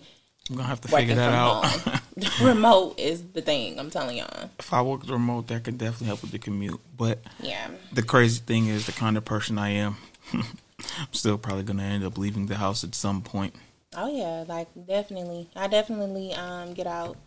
I'm 0.49 0.55
gonna 0.57 0.67
have 0.67 0.81
to 0.81 0.87
figure 0.89 1.15
that 1.15 1.33
out. 1.33 1.65
remote 2.41 2.99
is 2.99 3.23
the 3.33 3.41
thing. 3.41 3.79
I'm 3.79 3.89
telling 3.89 4.17
y'all. 4.17 4.49
if 4.59 4.73
I 4.73 4.81
worked 4.81 5.09
remote, 5.09 5.47
that 5.47 5.63
could 5.63 5.77
definitely 5.77 6.07
help 6.07 6.21
with 6.21 6.31
the 6.31 6.39
commute. 6.39 6.79
But 6.97 7.19
Yeah. 7.41 7.69
the 7.93 8.03
crazy 8.03 8.41
thing 8.45 8.67
is, 8.67 8.85
the 8.85 8.91
kind 8.91 9.17
of 9.17 9.25
person 9.25 9.57
I 9.57 9.69
am, 9.69 9.97
I'm 10.33 10.43
still 11.13 11.37
probably 11.37 11.63
gonna 11.63 11.83
end 11.83 12.03
up 12.03 12.17
leaving 12.17 12.47
the 12.47 12.55
house 12.57 12.83
at 12.83 12.93
some 12.93 13.21
point. 13.21 13.55
Oh 13.95 14.13
yeah, 14.15 14.43
like 14.47 14.67
definitely. 14.87 15.49
I 15.55 15.67
definitely 15.67 16.33
um 16.33 16.73
get 16.73 16.87
out 16.87 17.17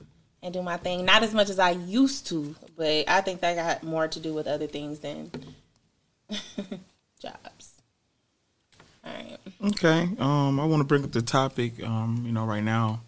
and 0.43 0.53
do 0.53 0.63
my 0.63 0.77
thing. 0.77 1.05
Not 1.05 1.23
as 1.23 1.33
much 1.33 1.49
as 1.49 1.59
I 1.59 1.71
used 1.71 2.27
to, 2.29 2.55
but 2.77 3.09
I 3.09 3.23
think 3.23 3.41
that 3.41 3.57
got 3.57 3.83
more 3.83 4.09
to 4.09 4.21
do 4.21 4.35
with 4.35 4.47
other 4.47 4.67
things 4.67 4.99
than 5.01 5.31
jobs. 7.21 7.73
All 9.07 9.13
right. 9.13 9.39
Okay. 9.65 10.09
Um, 10.19 10.59
I 10.61 10.65
want 10.65 10.81
to 10.81 10.85
bring 10.85 11.05
up 11.05 11.13
the 11.13 11.23
topic. 11.23 11.83
Um, 11.83 12.23
you 12.27 12.33
know, 12.33 12.45
right 12.45 12.63
now, 12.63 13.01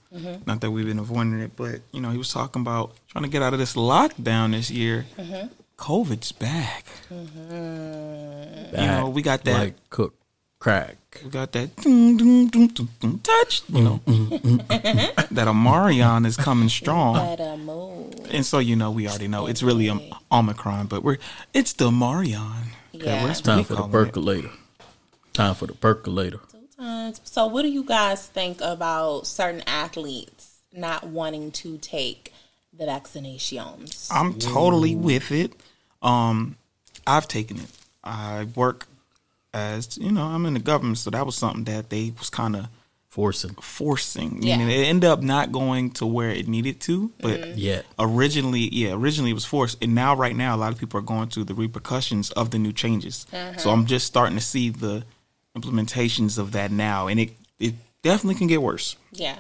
not 0.47 0.61
that 0.61 0.71
we've 0.71 0.87
been 0.87 0.99
avoiding 0.99 1.41
it, 1.41 1.53
but 1.57 1.81
you 1.93 2.01
know, 2.01 2.11
he 2.11 2.19
was 2.19 2.33
talking 2.33 2.63
about 2.63 2.93
trying 3.09 3.25
to 3.25 3.31
get 3.31 3.43
out 3.43 3.53
of 3.53 3.59
this 3.59 3.75
lockdown 3.75 4.53
this 4.53 4.71
year. 4.71 5.07
COVID's 5.77 6.33
back. 6.33 6.87
You 7.11 8.87
know, 8.87 9.11
we 9.13 9.23
got 9.23 9.45
that. 9.45 9.59
like 9.59 9.91
cook 9.91 10.15
crack. 10.59 10.97
we 11.23 11.31
got 11.31 11.53
that 11.53 11.77
dun, 11.77 12.17
dun, 12.17 12.49
dun, 12.49 12.67
dun, 12.69 12.89
dun, 13.01 13.19
touch. 13.21 13.63
You 13.69 13.83
know, 13.83 14.01
that 14.07 15.47
Omarion 15.47 16.27
is 16.27 16.37
coming 16.37 16.69
strong. 16.69 17.17
And 18.31 18.45
so 18.45 18.59
you 18.59 18.75
know, 18.77 18.91
we 18.91 19.09
already 19.09 19.29
know 19.29 19.47
it's 19.47 19.63
really 19.63 19.89
um, 19.89 20.03
Omicron, 20.33 20.87
but 20.87 21.03
we're 21.05 21.19
it's 21.55 21.73
the 21.75 21.91
Marion. 21.93 22.43
Yeah. 22.93 23.27
That's 23.27 23.41
what 23.41 23.45
Time 23.45 23.65
for 23.65 23.75
the 23.75 23.83
calling 23.83 24.45
it. 24.47 24.51
Percolator. 25.39 25.51
Time 25.51 25.55
for 25.55 25.67
the 25.67 25.75
percolator. 25.75 26.41
Sometimes. 26.49 27.21
So, 27.25 27.47
what 27.47 27.63
do 27.63 27.69
you 27.69 27.85
guys 27.85 28.27
think 28.27 28.61
about 28.61 29.27
certain 29.27 29.63
athletes 29.67 30.59
not 30.73 31.07
wanting 31.07 31.51
to 31.53 31.79
take 31.79 32.33
the 32.73 32.85
vaccinations? 32.85 34.09
I'm 34.11 34.39
totally 34.39 34.95
with 34.95 35.33
it. 35.33 35.53
Um, 36.03 36.57
I've 37.07 37.29
taken 37.29 37.59
it. 37.59 37.71
I 38.05 38.47
work 38.55 38.87
as 39.55 39.99
you 39.99 40.13
know, 40.13 40.25
I'm 40.25 40.47
in 40.47 40.55
the 40.55 40.61
government, 40.61 40.99
so 40.99 41.11
that 41.11 41.25
was 41.27 41.37
something 41.37 41.65
that 41.65 41.91
they 41.91 42.13
was 42.19 42.31
kind 42.31 42.57
of 42.57 42.69
Forcing. 43.09 43.55
forcing. 43.55 44.43
Yeah. 44.43 44.59
Meaning 44.59 44.81
it 44.81 44.85
ended 44.85 45.11
up 45.11 45.23
not 45.23 45.51
going 45.51 45.91
to 45.93 46.07
where 46.07 46.29
it 46.31 46.47
needed 46.47 46.79
to, 46.83 47.11
but 47.21 47.57
yeah, 47.57 47.83
originally, 47.99 48.69
yeah, 48.73 48.93
originally 48.93 49.31
it 49.31 49.35
was 49.35 49.47
forced, 49.47 49.83
and 49.83 49.95
now 49.95 50.15
right 50.15 50.37
now 50.37 50.55
a 50.55 50.59
lot 50.59 50.73
of 50.73 50.79
people 50.79 50.99
are 51.01 51.03
going 51.03 51.29
through 51.29 51.45
the 51.45 51.55
repercussions 51.55 52.31
of 52.33 52.51
the 52.51 52.59
new 52.59 52.73
changes. 52.73 53.27
So 53.57 53.71
I'm 53.71 53.87
just 53.87 54.07
starting 54.07 54.37
to 54.37 54.45
see 54.45 54.69
the 54.69 55.05
implementations 55.61 56.39
of 56.39 56.53
that 56.53 56.71
now, 56.71 57.07
and 57.09 57.19
it 57.21 57.31
it 57.59 57.75
definitely 58.03 58.37
can 58.37 58.47
get 58.47 58.63
worse. 58.63 58.97
yeah. 59.13 59.37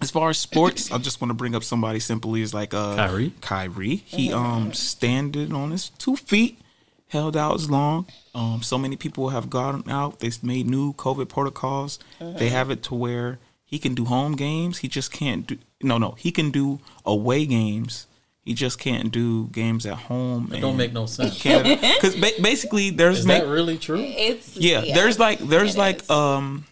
As 0.00 0.10
far 0.10 0.30
as 0.30 0.36
sports, 0.38 0.90
I 0.90 0.98
just 0.98 1.20
want 1.20 1.30
to 1.30 1.34
bring 1.34 1.54
up 1.54 1.62
somebody 1.62 2.00
simply 2.00 2.42
is 2.42 2.52
like 2.52 2.74
uh 2.74 2.96
Kyrie? 2.96 3.32
Kyrie. 3.40 3.96
He 4.04 4.32
um 4.32 4.72
standed 4.72 5.52
on 5.52 5.70
his 5.70 5.90
two 5.90 6.16
feet, 6.16 6.58
held 7.06 7.36
out 7.36 7.54
as 7.54 7.70
long. 7.70 8.06
Um, 8.34 8.62
so 8.64 8.78
many 8.78 8.96
people 8.96 9.28
have 9.28 9.48
gone 9.48 9.84
out. 9.88 10.18
They've 10.18 10.42
made 10.42 10.66
new 10.66 10.92
COVID 10.94 11.28
protocols. 11.28 12.00
They 12.18 12.48
have 12.48 12.68
it 12.70 12.82
to 12.84 12.96
where 12.96 13.38
he 13.64 13.78
can 13.78 13.94
do 13.94 14.04
home 14.04 14.34
games. 14.34 14.78
He 14.78 14.88
just 14.88 15.12
can't 15.12 15.46
do 15.46 15.58
no 15.80 15.98
no. 15.98 16.12
He 16.18 16.32
can 16.32 16.50
do 16.50 16.80
away 17.06 17.46
games. 17.46 18.08
He 18.44 18.54
just 18.54 18.78
can't 18.80 19.12
do 19.12 19.46
games 19.52 19.86
at 19.86 19.94
home. 19.94 20.50
It 20.52 20.60
don't 20.60 20.76
make 20.76 20.92
no 20.92 21.06
sense. 21.06 21.34
because 21.42 22.16
ba- 22.16 22.30
basically 22.42 22.90
there's 22.90 23.20
Is 23.20 23.26
ma- 23.26 23.34
that 23.38 23.46
really 23.46 23.78
true? 23.78 24.00
It's 24.00 24.56
yeah, 24.56 24.80
there's 24.80 25.18
like 25.18 25.38
there's 25.38 25.76
like 25.76 26.02
is. 26.02 26.10
um 26.10 26.64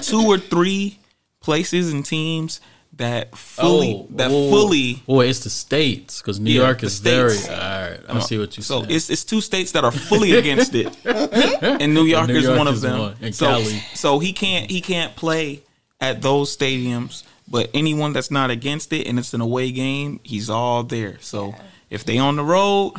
two 0.00 0.22
or 0.22 0.38
three 0.38 0.98
places 1.40 1.92
and 1.92 2.04
teams 2.04 2.60
that 2.94 3.34
fully 3.36 4.06
that 4.10 4.30
oh, 4.30 4.50
fully 4.50 5.02
Boy, 5.06 5.26
it's 5.28 5.40
the 5.44 5.50
states 5.50 6.20
because 6.20 6.38
New 6.40 6.50
Yeah, 6.50 6.62
York 6.64 6.80
the 6.80 6.86
is 6.86 6.98
very. 6.98 7.30
states. 7.30 7.48
All 7.48 7.56
right, 7.56 8.00
I 8.08 8.18
see 8.20 8.38
what 8.38 8.56
you 8.56 8.62
so 8.62 8.80
said. 8.82 8.90
it's 8.90 9.08
it's 9.08 9.24
two 9.24 9.40
states 9.40 9.72
that 9.72 9.84
are 9.84 9.92
fully 9.92 10.32
against 10.32 10.74
it, 10.74 10.94
and 11.04 11.94
New 11.94 12.04
York 12.04 12.26
New 12.28 12.34
is 12.36 12.44
York 12.44 12.58
one 12.58 12.68
of 12.68 12.80
them. 12.80 12.98
one, 12.98 13.14
and 13.22 13.34
so 13.34 13.46
Cali. 13.46 13.78
so 13.94 14.18
he 14.18 14.32
can't 14.32 14.70
he 14.70 14.80
can't 14.80 15.14
play 15.16 15.62
at 16.00 16.20
those 16.22 16.54
stadiums, 16.56 17.22
but 17.48 17.70
anyone 17.74 18.12
that's 18.12 18.30
not 18.30 18.50
against 18.50 18.92
it 18.92 19.06
and 19.06 19.18
it's 19.18 19.34
an 19.34 19.40
away 19.40 19.70
game, 19.72 20.20
he's 20.22 20.48
all 20.50 20.82
there. 20.82 21.18
So 21.20 21.54
if 21.90 22.04
they 22.04 22.18
on 22.18 22.36
the 22.36 22.44
road, 22.44 22.94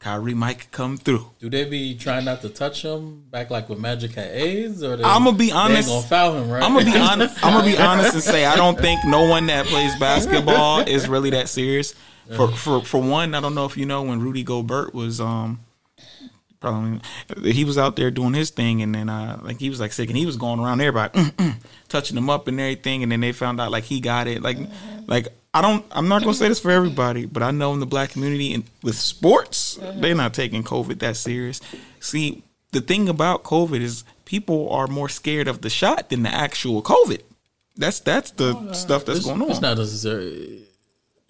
Kyrie 0.00 0.34
might 0.34 0.70
come 0.70 0.96
through. 0.96 1.28
Do 1.40 1.50
they 1.50 1.64
be 1.64 1.96
trying 1.96 2.24
not 2.24 2.40
to 2.42 2.48
touch 2.48 2.82
him 2.84 3.24
back 3.30 3.50
like 3.50 3.68
with 3.68 3.80
Magic 3.80 4.12
had 4.12 4.30
AIDS? 4.30 4.82
Or 4.84 4.96
they, 4.96 5.02
I'ma 5.02 5.32
be 5.32 5.38
they 5.38 5.44
ain't 5.46 5.54
honest. 5.56 5.88
gonna 5.88 6.06
foul 6.06 6.36
him, 6.36 6.50
right? 6.50 6.62
I'm 6.62 6.72
gonna 6.72 6.84
be 6.84 6.96
honest. 6.96 7.44
I'm 7.44 7.52
gonna 7.52 7.66
be 7.66 7.78
honest 7.78 8.14
and 8.14 8.22
say 8.22 8.44
I 8.44 8.54
don't 8.54 8.78
think 8.78 9.04
no 9.04 9.28
one 9.28 9.46
that 9.48 9.66
plays 9.66 9.98
basketball 9.98 10.80
is 10.80 11.08
really 11.08 11.30
that 11.30 11.48
serious. 11.48 11.94
For 12.36 12.48
for 12.48 12.84
for 12.84 13.00
one, 13.00 13.34
I 13.34 13.40
don't 13.40 13.54
know 13.54 13.64
if 13.64 13.76
you 13.76 13.86
know 13.86 14.02
when 14.02 14.20
Rudy 14.20 14.42
Gobert 14.44 14.94
was 14.94 15.20
um 15.20 15.60
probably 16.60 17.00
he 17.52 17.64
was 17.64 17.78
out 17.78 17.96
there 17.96 18.10
doing 18.10 18.34
his 18.34 18.50
thing 18.50 18.82
and 18.82 18.94
then 18.94 19.08
uh 19.08 19.38
like 19.42 19.58
he 19.58 19.70
was 19.70 19.80
like 19.80 19.92
sick 19.92 20.08
and 20.08 20.18
he 20.18 20.26
was 20.26 20.36
going 20.36 20.58
around 20.58 20.80
everybody 20.80 21.18
mm, 21.18 21.30
mm, 21.32 21.54
touching 21.88 22.14
them 22.14 22.28
up 22.28 22.48
and 22.48 22.58
everything 22.58 23.02
and 23.02 23.12
then 23.12 23.20
they 23.20 23.32
found 23.32 23.60
out 23.60 23.70
like 23.70 23.84
he 23.84 24.00
got 24.00 24.26
it 24.26 24.42
like 24.42 24.58
like 25.06 25.28
I 25.54 25.62
don't 25.62 25.84
I'm 25.90 26.08
not 26.08 26.22
gonna 26.22 26.34
say 26.34 26.48
this 26.48 26.60
for 26.60 26.70
everybody 26.70 27.26
but 27.26 27.42
I 27.42 27.50
know 27.50 27.72
in 27.72 27.80
the 27.80 27.86
black 27.86 28.10
community 28.10 28.54
and 28.54 28.64
with 28.82 28.96
sports 28.96 29.78
they're 29.96 30.14
not 30.14 30.34
taking 30.34 30.62
COVID 30.62 30.98
that 31.00 31.16
serious. 31.16 31.60
See 32.00 32.42
the 32.72 32.80
thing 32.80 33.08
about 33.08 33.44
COVID 33.44 33.80
is 33.80 34.04
people 34.24 34.70
are 34.70 34.86
more 34.86 35.08
scared 35.08 35.48
of 35.48 35.62
the 35.62 35.70
shot 35.70 36.10
than 36.10 36.22
the 36.22 36.32
actual 36.32 36.82
COVID. 36.82 37.22
That's 37.76 38.00
that's 38.00 38.32
the 38.32 38.72
stuff 38.74 39.04
that's 39.04 39.20
it's, 39.20 39.26
going 39.26 39.40
on. 39.40 39.50
It's 39.50 39.60
not 39.60 39.78
necessary. 39.78 40.67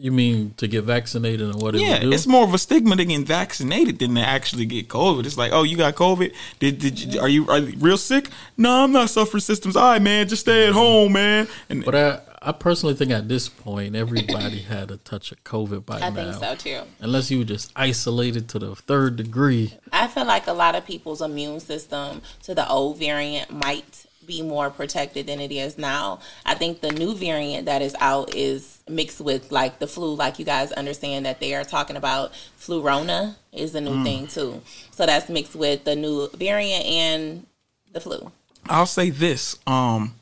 You 0.01 0.13
mean 0.13 0.55
to 0.59 0.69
get 0.69 0.85
vaccinated 0.85 1.41
and 1.41 1.61
what 1.61 1.75
it 1.75 1.81
Yeah, 1.81 1.99
do? 1.99 2.13
it's 2.13 2.25
more 2.27 2.45
of 2.45 2.55
a 2.55 2.59
stigma 2.59 2.95
to 2.95 3.05
get 3.05 3.27
vaccinated 3.27 3.99
than 3.99 4.15
to 4.15 4.21
actually 4.21 4.65
get 4.65 4.87
COVID. 4.89 5.27
It's 5.27 5.37
like, 5.37 5.51
oh, 5.53 5.65
you 5.65 5.77
got 5.77 5.97
COVID? 5.97 6.33
Did 6.61 6.79
did 6.79 7.01
you, 7.01 7.21
are 7.21 7.29
you 7.29 7.49
are 7.49 7.59
you 7.59 7.77
real 7.79 7.97
sick? 7.99 8.29
No, 8.57 8.85
I'm 8.85 8.93
not 8.93 9.11
suffering 9.11 9.41
systems. 9.41 9.75
All 9.75 9.91
right, 9.91 10.01
man, 10.01 10.29
just 10.29 10.43
stay 10.43 10.69
at 10.69 10.73
home, 10.73 11.15
man. 11.15 11.49
And 11.69 11.85
But 11.85 11.95
I, 11.97 12.21
I 12.41 12.53
personally 12.53 12.95
think 12.95 13.11
at 13.11 13.29
this 13.29 13.49
point, 13.49 13.97
everybody 13.97 14.61
had 14.61 14.93
a 14.93 14.99
touch 14.99 15.33
of 15.33 15.43
COVID 15.43 15.85
by 15.85 15.97
I 15.97 15.99
now. 15.99 16.07
I 16.07 16.11
think 16.13 16.35
so 16.37 16.55
too. 16.55 16.81
Unless 17.01 17.33
you 17.33 17.39
were 17.39 17.45
just 17.45 17.73
isolated 17.75 18.49
to 18.51 18.61
the 18.61 18.77
third 18.77 19.17
degree. 19.17 19.75
I 19.93 20.07
feel 20.07 20.27
like 20.27 20.47
a 20.47 20.53
lot 20.53 20.77
of 20.77 20.87
people's 20.87 21.21
immune 21.21 21.59
system 21.59 22.23
to 22.45 22.55
the 22.55 22.69
old 22.69 22.99
variant 23.01 23.51
might 23.51 24.07
be 24.29 24.43
more 24.43 24.71
protected 24.71 25.27
than 25.27 25.41
it 25.41 25.51
is 25.51 25.77
now. 25.77 26.21
I 26.47 26.55
think 26.55 26.81
the 26.81 26.93
new 26.93 27.17
variant 27.17 27.64
that 27.67 27.83
is 27.83 27.97
out 27.99 28.33
is 28.37 28.81
mixed 28.88 29.21
with 29.21 29.51
like 29.51 29.81
the 29.81 29.88
flu. 29.88 30.14
Like 30.14 30.38
you 30.38 30.45
guys 30.45 30.71
understand 30.71 31.27
that 31.27 31.41
they 31.41 31.55
are 31.55 31.64
talking 31.64 31.97
about 31.97 32.33
flu 32.57 32.81
rona 32.81 33.37
is 33.53 33.75
a 33.75 33.81
new 33.81 34.05
thing 34.05 34.29
too. 34.29 34.62
So 34.93 35.07
that's 35.07 35.29
mixed 35.29 35.57
with 35.57 35.83
the 35.83 35.97
new 35.97 36.29
variant 36.29 36.85
and 36.87 37.47
the 37.93 38.01
flu. 38.01 38.31
I'll 38.69 38.87
say 38.87 39.11
this: 39.11 39.59
um, 39.67 40.14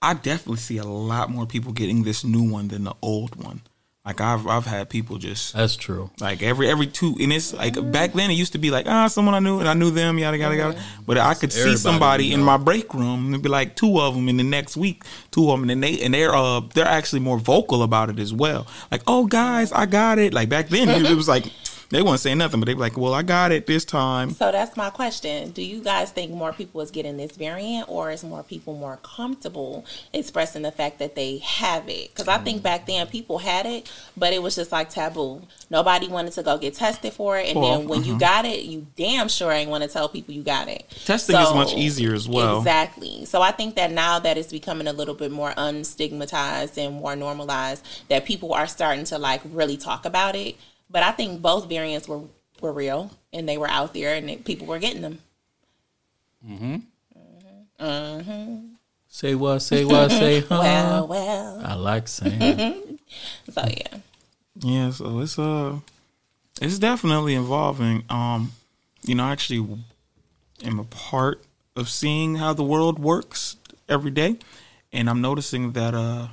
I 0.00 0.14
definitely 0.14 0.58
see 0.58 0.78
a 0.78 0.84
lot 0.84 1.28
more 1.28 1.44
people 1.44 1.72
getting 1.72 2.04
this 2.04 2.24
new 2.24 2.48
one 2.50 2.68
than 2.68 2.84
the 2.84 2.94
old 3.02 3.36
one. 3.42 3.60
Like 4.08 4.22
I've 4.22 4.46
I've 4.46 4.64
had 4.64 4.88
people 4.88 5.18
just 5.18 5.52
That's 5.52 5.76
true. 5.76 6.08
Like 6.18 6.42
every 6.42 6.66
every 6.66 6.86
two, 6.86 7.14
and 7.20 7.30
it's 7.30 7.52
like 7.52 7.74
back 7.92 8.14
then 8.14 8.30
it 8.30 8.34
used 8.34 8.52
to 8.52 8.58
be 8.58 8.70
like 8.70 8.86
ah 8.88 9.06
someone 9.08 9.34
I 9.34 9.38
knew 9.38 9.58
and 9.60 9.68
I 9.68 9.74
knew 9.74 9.90
them 9.90 10.18
yada 10.18 10.38
yada 10.38 10.56
yada. 10.56 10.80
But 11.06 11.18
I 11.18 11.34
could 11.34 11.52
see 11.52 11.76
somebody 11.76 12.32
in 12.32 12.42
my 12.42 12.56
break 12.56 12.94
room 12.94 13.34
and 13.34 13.42
be 13.42 13.50
like 13.50 13.76
two 13.76 14.00
of 14.00 14.14
them 14.14 14.30
in 14.30 14.38
the 14.38 14.44
next 14.44 14.78
week, 14.78 15.04
two 15.30 15.50
of 15.50 15.60
them, 15.60 15.68
and 15.68 15.82
they 15.82 16.00
and 16.00 16.14
they're 16.14 16.34
uh 16.34 16.60
they're 16.72 16.86
actually 16.86 17.20
more 17.20 17.38
vocal 17.38 17.82
about 17.82 18.08
it 18.08 18.18
as 18.18 18.32
well. 18.32 18.66
Like 18.90 19.02
oh 19.06 19.26
guys 19.26 19.72
I 19.72 19.84
got 19.84 20.18
it. 20.18 20.32
Like 20.32 20.48
back 20.48 20.70
then 20.70 20.88
it 20.88 21.14
was 21.14 21.28
like 21.28 21.44
they 21.90 22.02
wouldn't 22.02 22.20
say 22.20 22.34
nothing, 22.34 22.60
but 22.60 22.66
they 22.66 22.74
be 22.74 22.80
like, 22.80 22.98
"Well, 22.98 23.14
I 23.14 23.22
got 23.22 23.50
it 23.50 23.66
this 23.66 23.84
time." 23.84 24.30
So 24.30 24.52
that's 24.52 24.76
my 24.76 24.90
question. 24.90 25.50
Do 25.50 25.62
you 25.62 25.82
guys 25.82 26.10
think 26.10 26.32
more 26.32 26.52
people 26.52 26.80
is 26.80 26.90
getting 26.90 27.16
this 27.16 27.32
variant, 27.32 27.88
or 27.88 28.10
is 28.10 28.22
more 28.22 28.42
people 28.42 28.74
more 28.74 28.98
comfortable 29.02 29.84
expressing 30.12 30.62
the 30.62 30.72
fact 30.72 30.98
that 30.98 31.14
they 31.14 31.38
have 31.38 31.88
it? 31.88 32.10
Because 32.10 32.28
I 32.28 32.38
think 32.38 32.60
mm. 32.60 32.64
back 32.64 32.86
then 32.86 33.06
people 33.06 33.38
had 33.38 33.64
it, 33.64 33.90
but 34.16 34.32
it 34.32 34.42
was 34.42 34.54
just 34.54 34.70
like 34.70 34.90
taboo. 34.90 35.42
Nobody 35.70 36.08
wanted 36.08 36.32
to 36.34 36.42
go 36.42 36.58
get 36.58 36.74
tested 36.74 37.12
for 37.12 37.38
it, 37.38 37.48
and 37.48 37.60
Well, 37.60 37.78
then 37.78 37.88
when 37.88 38.04
you 38.04 38.12
mm-hmm. 38.12 38.18
got 38.18 38.44
it, 38.44 38.64
you 38.64 38.86
damn 38.96 39.28
sure 39.28 39.50
ain't 39.50 39.70
want 39.70 39.82
to 39.82 39.88
tell 39.88 40.08
people 40.08 40.34
you 40.34 40.42
got 40.42 40.68
it. 40.68 40.88
Testing 41.04 41.36
is 41.36 41.54
much 41.54 41.74
easier 41.74 42.14
as 42.14 42.28
well. 42.28 42.58
Exactly. 42.58 43.24
So 43.24 43.40
I 43.40 43.50
think 43.50 43.76
that 43.76 43.90
now 43.92 44.18
that 44.18 44.36
it's 44.36 44.52
becoming 44.52 44.86
a 44.86 44.92
little 44.92 45.14
bit 45.14 45.30
more 45.30 45.52
unstigmatized 45.52 46.76
and 46.76 46.96
more 46.96 47.16
normalized, 47.16 47.84
that 48.08 48.24
people 48.24 48.52
are 48.52 48.66
starting 48.66 49.04
to 49.06 49.18
like 49.18 49.40
really 49.44 49.76
talk 49.76 50.04
about 50.04 50.36
it. 50.36 50.56
But 50.90 51.02
I 51.02 51.12
think 51.12 51.42
both 51.42 51.68
variants 51.68 52.08
were 52.08 52.22
were 52.60 52.72
real 52.72 53.10
and 53.32 53.48
they 53.48 53.56
were 53.58 53.68
out 53.68 53.94
there 53.94 54.14
and 54.14 54.28
it, 54.28 54.44
people 54.44 54.66
were 54.66 54.78
getting 54.78 55.02
them. 55.02 55.18
Mm-hmm. 56.46 56.76
Mm-hmm. 57.80 58.66
Say 59.08 59.34
what? 59.34 59.60
Say 59.60 59.84
what? 59.84 60.10
Say 60.10 60.40
huh? 60.48 60.58
Well, 60.60 61.06
well. 61.06 61.62
I 61.64 61.74
like 61.74 62.08
saying. 62.08 62.98
So 63.50 63.64
yeah. 63.66 63.98
Yeah, 64.60 64.90
so 64.90 65.20
it's 65.20 65.38
uh 65.38 65.78
it's 66.60 66.78
definitely 66.78 67.34
involving. 67.34 68.04
Um, 68.10 68.52
you 69.02 69.14
know, 69.14 69.24
I 69.24 69.32
actually 69.32 69.66
am 70.62 70.78
a 70.78 70.84
part 70.84 71.42
of 71.74 71.88
seeing 71.88 72.34
how 72.34 72.52
the 72.52 72.64
world 72.64 72.98
works 72.98 73.56
every 73.88 74.10
day. 74.10 74.36
And 74.92 75.08
I'm 75.08 75.22
noticing 75.22 75.72
that 75.72 75.94
uh 75.94 76.28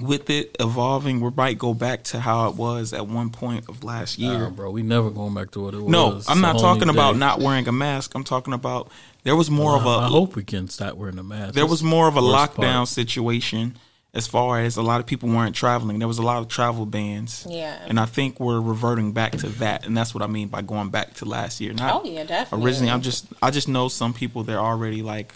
with 0.00 0.30
it 0.30 0.56
evolving, 0.60 1.20
we 1.20 1.30
might 1.30 1.58
go 1.58 1.74
back 1.74 2.04
to 2.04 2.20
how 2.20 2.48
it 2.48 2.56
was 2.56 2.92
at 2.92 3.06
one 3.06 3.30
point 3.30 3.68
of 3.68 3.84
last 3.84 4.18
year. 4.18 4.38
Nah, 4.38 4.50
bro, 4.50 4.70
we 4.70 4.82
never 4.82 5.10
going 5.10 5.34
back 5.34 5.50
to 5.52 5.60
what 5.60 5.74
it 5.74 5.80
was. 5.80 5.90
no, 5.90 6.20
I'm 6.28 6.40
not 6.40 6.58
talking 6.58 6.88
about 6.88 7.12
day. 7.12 7.18
not 7.18 7.40
wearing 7.40 7.66
a 7.68 7.72
mask. 7.72 8.14
I'm 8.14 8.24
talking 8.24 8.52
about 8.52 8.90
there 9.24 9.36
was 9.36 9.50
more 9.50 9.76
of 9.76 9.86
a 9.86 9.88
I 9.88 10.08
hope 10.08 10.36
we 10.36 10.44
can 10.44 10.68
stop 10.68 10.94
wearing 10.94 11.18
a 11.18 11.22
mask. 11.22 11.54
there 11.54 11.66
was 11.66 11.82
more 11.82 12.08
of 12.08 12.16
a 12.16 12.20
lockdown 12.20 12.74
part. 12.74 12.88
situation 12.88 13.76
as 14.14 14.26
far 14.26 14.60
as 14.60 14.76
a 14.76 14.82
lot 14.82 15.00
of 15.00 15.06
people 15.06 15.28
weren't 15.28 15.56
traveling. 15.56 15.98
There 15.98 16.08
was 16.08 16.18
a 16.18 16.22
lot 16.22 16.38
of 16.42 16.48
travel 16.48 16.84
bans. 16.84 17.46
Yeah. 17.48 17.78
And 17.86 17.98
I 17.98 18.04
think 18.04 18.38
we're 18.38 18.60
reverting 18.60 19.12
back 19.12 19.32
to 19.38 19.48
that. 19.60 19.86
And 19.86 19.96
that's 19.96 20.14
what 20.14 20.22
I 20.22 20.26
mean 20.26 20.48
by 20.48 20.60
going 20.60 20.90
back 20.90 21.14
to 21.14 21.24
last 21.24 21.60
year. 21.62 21.72
Not 21.72 22.02
Oh 22.04 22.04
yeah, 22.04 22.24
definitely. 22.24 22.66
originally 22.66 22.90
I'm 22.90 23.00
just 23.00 23.26
I 23.40 23.50
just 23.50 23.68
know 23.68 23.88
some 23.88 24.12
people 24.12 24.42
they're 24.42 24.58
already 24.58 25.02
like 25.02 25.32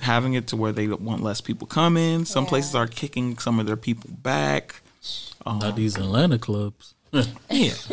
having 0.00 0.34
it 0.34 0.46
to 0.48 0.56
where 0.56 0.72
they 0.72 0.88
want 0.88 1.22
less 1.22 1.40
people 1.40 1.66
coming. 1.66 2.24
Some 2.24 2.44
Yeah. 2.44 2.48
places 2.50 2.74
are 2.74 2.86
kicking 2.86 3.38
some 3.38 3.58
of 3.60 3.66
their 3.66 3.76
people 3.76 4.10
back. 4.22 4.80
Not 5.44 5.76
these 5.76 5.96
Atlanta 5.96 6.38
clubs. 6.38 6.94
Yeah. 7.50 7.72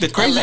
the 0.00 0.10
crazy 0.12 0.40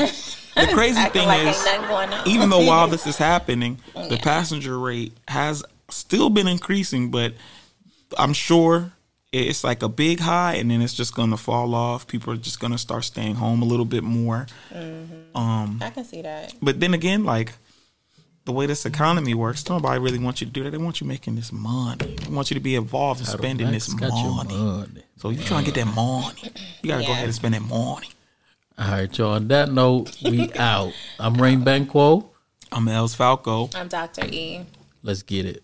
the 0.56 0.68
crazy 0.74 1.04
thing 1.10 1.28
like 1.28 1.42
is 1.48 1.66
ain't 1.68 1.82
nothing 1.82 1.88
going 1.90 2.14
on. 2.14 2.28
even 2.28 2.50
though 2.50 2.66
while 2.66 2.88
this 2.88 3.06
is 3.06 3.18
happening, 3.32 3.80
the 3.94 4.18
passenger 4.22 4.80
rate 4.80 5.12
has 5.28 5.64
still 5.90 6.30
been 6.30 6.48
increasing, 6.48 7.12
but 7.12 7.34
I'm 8.18 8.32
sure 8.32 8.94
it's 9.34 9.66
like 9.66 9.84
a 9.84 9.90
big 9.90 10.22
high 10.22 10.54
and 10.54 10.72
then 10.72 10.82
it's 10.82 10.94
just 10.94 11.14
going 11.14 11.32
to 11.32 11.38
fall 11.38 11.76
off. 11.76 12.08
People 12.08 12.32
are 12.32 12.38
just 12.38 12.62
going 12.62 12.72
to 12.72 12.78
start 12.78 13.04
staying 13.04 13.36
home 13.36 13.62
a 13.62 13.66
little 13.66 13.84
bit 13.86 14.04
more. 14.04 14.48
Um 15.36 15.80
I 15.84 15.90
can 15.90 16.06
see 16.06 16.22
that. 16.22 16.54
But 16.62 16.80
then 16.80 16.94
again, 16.94 17.26
like 17.26 17.54
the 18.46 18.52
way 18.52 18.68
this 18.68 18.86
economy 18.86 19.34
works, 19.34 19.68
nobody 19.68 20.00
really 20.00 20.20
wants 20.20 20.40
you 20.40 20.48
to 20.48 20.54
do 20.54 20.64
that. 20.64 20.70
They 20.70 20.78
want 20.78 21.02
you 21.02 21.08
making 21.08 21.36
this 21.36 21.52
money. 21.52 22.16
They 22.16 22.34
want 22.34 22.52
you 22.52 22.54
to 22.54 22.60
be 22.60 22.76
involved 22.76 23.20
in 23.20 23.26
spending 23.26 23.72
this 23.72 23.90
Max 23.90 24.12
got 24.12 24.24
your 24.24 24.36
money. 24.36 24.56
money. 24.56 25.04
So 25.18 25.32
you 25.32 25.44
trying 25.44 25.66
to 25.66 25.72
get 25.72 25.84
that 25.84 25.94
money. 25.94 26.52
You 26.82 26.90
got 26.90 27.00
to 27.00 27.06
go 27.06 27.12
ahead 27.12 27.26
and 27.26 27.34
spend 27.34 27.56
that 27.56 27.62
money. 27.62 28.10
All 28.78 28.92
right, 28.92 29.18
y'all. 29.18 29.34
On 29.34 29.48
that 29.48 29.72
note, 29.72 30.16
we 30.24 30.54
out. 30.54 30.94
I'm 31.20 31.42
Rain 31.42 31.64
Banquo. 31.64 32.30
I'm 32.72 32.86
Elz 32.86 33.16
Falco. 33.16 33.70
I'm 33.74 33.88
Dr. 33.88 34.26
E. 34.26 34.66
Let's 35.02 35.24
get 35.24 35.46
it. 35.46 35.64